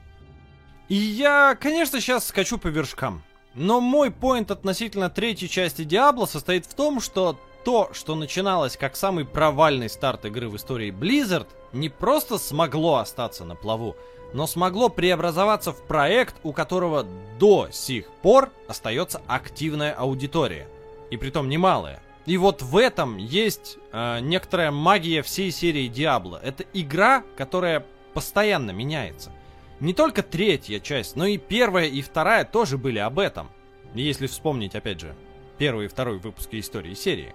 [0.89, 3.25] И я, конечно, сейчас скачу по вершкам.
[3.55, 8.97] Но мой поинт относительно третьей части Диабло состоит в том, что то, что начиналось как
[8.97, 13.97] самый провальный старт игры в истории Blizzard, не просто смогло остаться на плаву,
[14.33, 17.07] но смогло преобразоваться в проект, у которого
[17.39, 20.69] до сих пор остается активная аудитория.
[21.11, 22.03] И притом немалая.
[22.27, 26.39] И вот в этом есть э, некоторая магия всей серии Диабло.
[26.43, 29.33] Это игра, которая постоянно меняется.
[29.81, 33.49] Не только третья часть, но и первая и вторая тоже были об этом.
[33.95, 35.15] Если вспомнить, опять же,
[35.57, 37.35] первый и второй выпуски истории серии.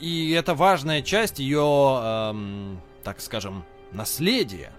[0.00, 1.60] И это важная часть ее,
[2.02, 4.72] эм, так скажем, наследие.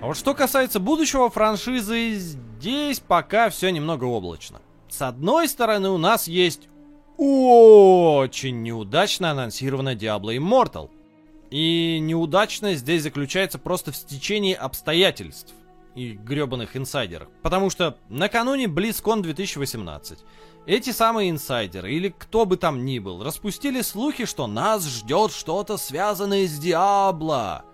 [0.00, 4.60] А вот что касается будущего франшизы, здесь пока все немного облачно.
[4.88, 6.68] С одной стороны, у нас есть
[7.20, 10.90] очень неудачно анонсирована Diablo Immortal.
[11.50, 15.52] И неудачность здесь заключается просто в стечении обстоятельств
[15.94, 17.28] и гребаных инсайдерах.
[17.42, 20.18] Потому что накануне BlizzCon 2018
[20.66, 25.76] эти самые инсайдеры, или кто бы там ни был, распустили слухи, что нас ждет что-то
[25.76, 27.64] связанное с Диабло.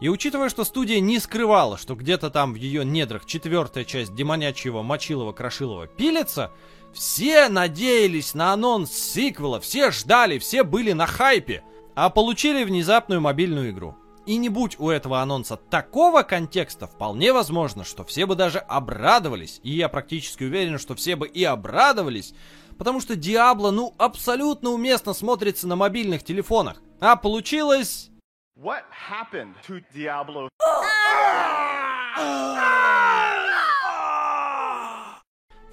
[0.00, 4.82] И учитывая, что студия не скрывала, что где-то там в ее недрах четвертая часть демонячьего
[4.82, 6.52] Мочилова Крошилова пилится,
[6.96, 11.62] все надеялись на анонс сиквела, все ждали, все были на хайпе,
[11.94, 13.96] а получили внезапную мобильную игру.
[14.26, 19.60] И не будь у этого анонса такого контекста, вполне возможно, что все бы даже обрадовались,
[19.62, 22.34] и я практически уверен, что все бы и обрадовались,
[22.76, 26.82] потому что Диабло, ну, абсолютно уместно смотрится на мобильных телефонах.
[27.00, 28.10] А получилось...
[28.58, 30.48] What happened to Diablo?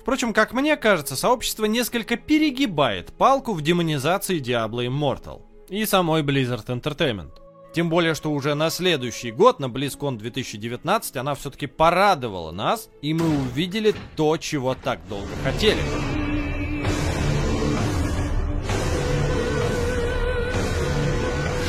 [0.04, 6.66] Впрочем, как мне кажется, сообщество несколько перегибает палку в демонизации Diablo Immortal и самой Blizzard
[6.66, 7.32] Entertainment.
[7.74, 13.14] Тем более, что уже на следующий год, на BlizzCon 2019, она все-таки порадовала нас, и
[13.14, 15.80] мы увидели то, чего так долго хотели.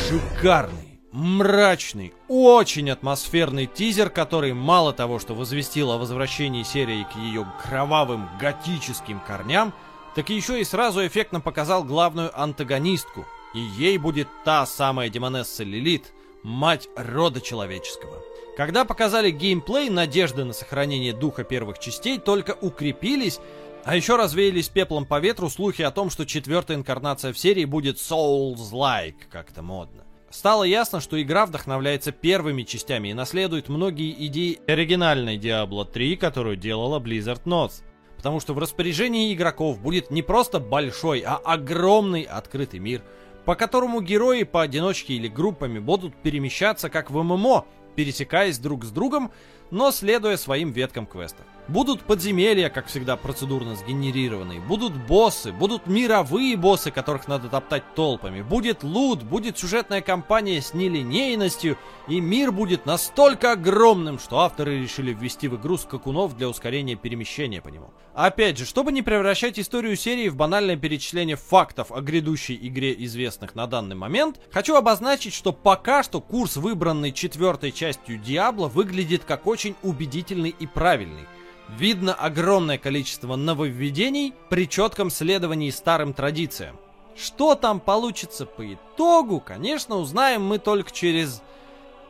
[0.09, 0.84] Шикарный
[1.15, 8.29] мрачный, очень атмосферный тизер, который мало того, что возвестил о возвращении серии к ее кровавым
[8.41, 9.73] готическим корням,
[10.17, 13.27] так еще и сразу эффектно показал главную антагонистку.
[13.55, 16.12] И ей будет та самая демонесса Лилит,
[16.43, 18.21] мать рода человеческого.
[18.57, 23.39] Когда показали геймплей, надежды на сохранение духа первых частей только укрепились,
[23.85, 27.99] а еще развеялись пеплом по ветру слухи о том, что четвертая инкарнация в серии будет
[27.99, 30.05] Souls-like, как-то модно.
[30.35, 36.57] Стало ясно, что игра вдохновляется первыми частями и наследует многие идеи оригинальной Diablo 3, которую
[36.57, 37.85] делала Blizzard North.
[38.16, 43.03] Потому что в распоряжении игроков будет не просто большой, а огромный открытый мир,
[43.45, 47.64] по которому герои поодиночке или группами будут перемещаться как в ММО,
[47.95, 49.30] пересекаясь друг с другом,
[49.70, 51.47] но следуя своим веткам квестов.
[51.67, 54.61] Будут подземелья, как всегда, процедурно сгенерированные.
[54.61, 58.43] Будут боссы, будут мировые боссы, которых надо топтать толпами.
[58.43, 65.15] Будет лут, будет сюжетная кампания с нелинейностью, и мир будет настолько огромным, что авторы решили
[65.15, 67.95] ввести в игру скакунов для ускорения перемещения по нему.
[68.12, 73.55] Опять же, чтобы не превращать историю серии в банальное перечисление фактов о грядущей игре известных
[73.55, 79.47] на данный момент, хочу обозначить, что пока что курс, выбранный четвертой частью Диабло, выглядит как
[79.47, 81.27] очень убедительный и правильный.
[81.69, 86.79] Видно огромное количество нововведений при четком следовании старым традициям.
[87.17, 91.43] Что там получится по итогу, конечно, узнаем мы только через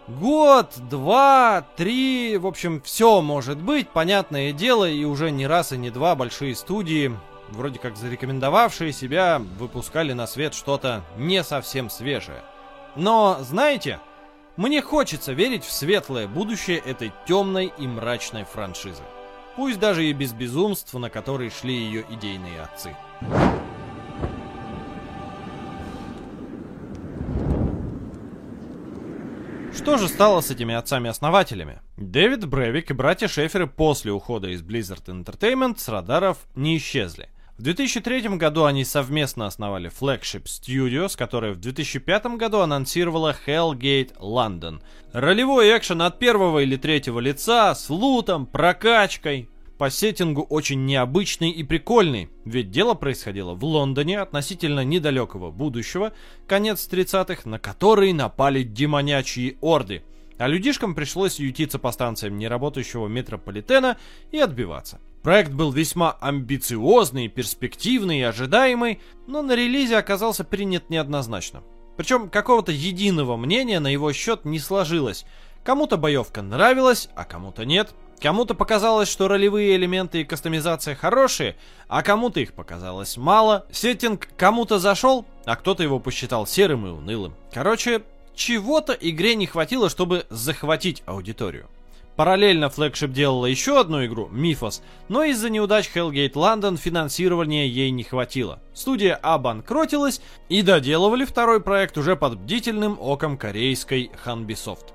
[0.08, 2.36] год, два, три.
[2.36, 6.54] В общем, все может быть, понятное дело, и уже не раз и не два большие
[6.56, 7.16] студии,
[7.50, 12.42] вроде как зарекомендовавшие себя, выпускали на свет что-то не совсем свежее.
[12.96, 14.00] Но, знаете,
[14.56, 19.02] мне хочется верить в светлое будущее этой темной и мрачной франшизы
[19.56, 22.96] пусть даже и без безумств, на которые шли ее идейные отцы.
[29.76, 31.80] Что же стало с этими отцами-основателями?
[31.96, 37.28] Дэвид Бревик и братья Шеферы после ухода из Blizzard Entertainment с радаров не исчезли.
[37.56, 44.82] В 2003 году они совместно основали Flagship Studios, которая в 2005 году анонсировала Hellgate London.
[45.12, 49.48] Ролевой экшен от первого или третьего лица, с лутом, прокачкой.
[49.78, 56.12] По сеттингу очень необычный и прикольный, ведь дело происходило в Лондоне относительно недалекого будущего,
[56.48, 60.02] конец 30-х, на который напали демонячьи орды–
[60.38, 63.96] а людишкам пришлось ютиться по станциям неработающего метрополитена
[64.32, 65.00] и отбиваться.
[65.24, 71.62] Проект был весьма амбициозный, перспективный и ожидаемый, но на релизе оказался принят неоднозначно.
[71.96, 75.24] Причем какого-то единого мнения на его счет не сложилось.
[75.64, 77.94] Кому-то боевка нравилась, а кому-то нет.
[78.20, 81.56] Кому-то показалось, что ролевые элементы и кастомизация хорошие,
[81.88, 83.66] а кому-то их показалось мало.
[83.72, 87.34] Сеттинг кому-то зашел, а кто-то его посчитал серым и унылым.
[87.50, 88.02] Короче,
[88.34, 91.70] чего-то игре не хватило, чтобы захватить аудиторию.
[92.16, 98.04] Параллельно флагшип делала еще одну игру, Mythos, но из-за неудач Hellgate London финансирования ей не
[98.04, 98.60] хватило.
[98.72, 104.93] Студия обанкротилась и доделывали второй проект уже под бдительным оком корейской Hanbisoft.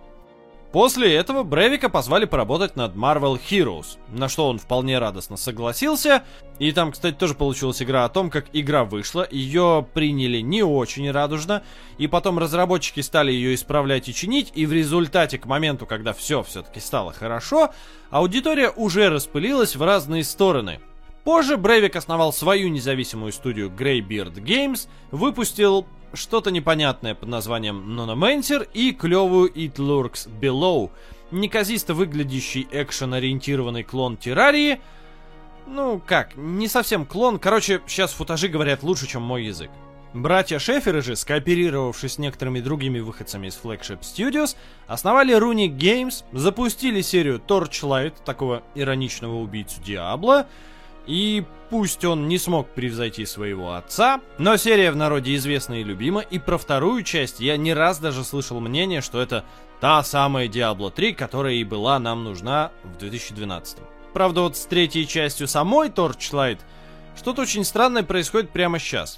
[0.71, 6.23] После этого Бревика позвали поработать над Marvel Heroes, на что он вполне радостно согласился.
[6.59, 9.27] И там, кстати, тоже получилась игра о том, как игра вышла.
[9.31, 11.63] Ее приняли не очень радужно.
[11.97, 14.51] И потом разработчики стали ее исправлять и чинить.
[14.53, 17.71] И в результате, к моменту, когда все все-таки стало хорошо,
[18.11, 20.79] аудитория уже распылилась в разные стороны.
[21.23, 28.91] Позже Брейвик основал свою независимую студию Greybeard Games, выпустил что-то непонятное под названием Nonomancer и
[28.91, 30.91] клевую It Lurks Below,
[31.31, 34.81] неказисто выглядящий экшен-ориентированный клон Террарии.
[35.67, 39.69] Ну, как, не совсем клон, короче, сейчас футажи говорят лучше, чем мой язык.
[40.13, 44.55] Братья Шеферы же, скооперировавшись с некоторыми другими выходцами из Flagship Studios,
[44.87, 50.47] основали Runic Games, запустили серию Torchlight, такого ироничного убийцу Диабло,
[51.09, 56.21] и пусть он не смог превзойти своего отца, но серия в народе известна и любима,
[56.21, 59.43] и про вторую часть я не раз даже слышал мнение, что это
[59.81, 63.79] та самая Diablo 3, которая и была нам нужна в 2012.
[64.13, 66.59] Правда, вот с третьей частью самой Torchlight
[67.17, 69.17] что-то очень странное происходит прямо сейчас.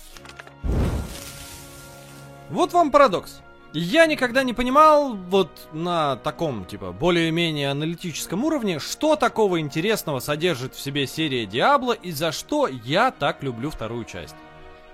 [2.50, 3.42] Вот вам парадокс.
[3.74, 10.76] Я никогда не понимал вот на таком, типа, более-менее аналитическом уровне, что такого интересного содержит
[10.76, 14.36] в себе серия Диабло и за что я так люблю вторую часть.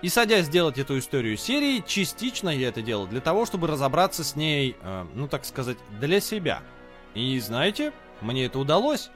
[0.03, 4.35] И садясь сделать эту историю серии, частично я это делал для того, чтобы разобраться с
[4.35, 6.61] ней, э, ну так сказать, для себя.
[7.15, 9.09] И знаете, мне это удалось.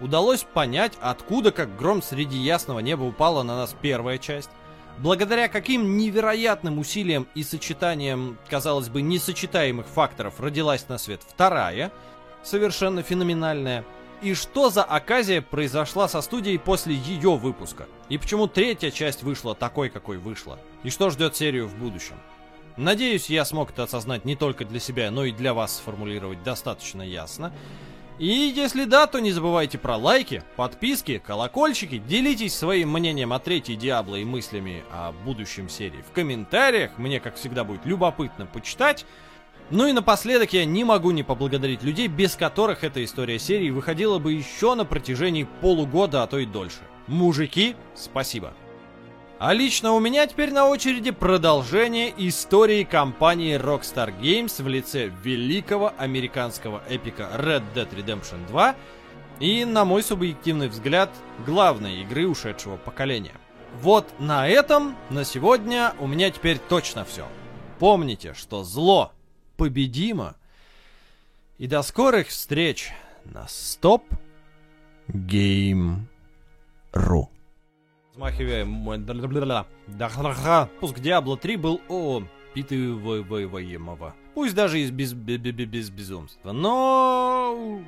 [0.00, 4.50] Удалось понять, откуда как гром среди ясного неба упала на нас первая часть
[4.98, 11.90] Благодаря каким невероятным усилиям и сочетаниям, казалось бы, несочетаемых факторов родилась на свет вторая,
[12.42, 13.84] совершенно феноменальная.
[14.22, 17.86] И что за оказия произошла со студией после ее выпуска?
[18.08, 20.58] И почему третья часть вышла такой, какой вышла?
[20.84, 22.14] И что ждет серию в будущем?
[22.76, 27.02] Надеюсь, я смог это осознать не только для себя, но и для вас сформулировать достаточно
[27.02, 27.52] ясно.
[28.18, 33.74] И если да, то не забывайте про лайки, подписки, колокольчики, делитесь своим мнением о третьей
[33.74, 39.04] Диабло и мыслями о будущем серии в комментариях, мне, как всегда, будет любопытно почитать.
[39.70, 44.18] Ну и напоследок я не могу не поблагодарить людей, без которых эта история серии выходила
[44.18, 46.80] бы еще на протяжении полугода, а то и дольше.
[47.08, 48.52] Мужики, спасибо.
[49.46, 55.92] А лично у меня теперь на очереди продолжение истории компании Rockstar Games в лице великого
[55.98, 58.74] американского эпика Red Dead Redemption 2
[59.40, 61.10] и, на мой субъективный взгляд,
[61.44, 63.34] главной игры ушедшего поколения.
[63.82, 67.28] Вот на этом на сегодня у меня теперь точно все.
[67.78, 69.12] Помните, что зло
[69.58, 70.36] победимо.
[71.58, 72.92] И до скорых встреч
[73.26, 74.04] на Stop
[75.06, 75.98] Game
[78.14, 79.64] Ru.
[79.86, 80.68] Взмахивая...
[80.80, 82.22] Пуск Диабло 3 был о
[82.54, 84.14] питываемого.
[84.34, 86.52] Пусть даже из без, без, без, без безумства.
[86.52, 87.80] Но...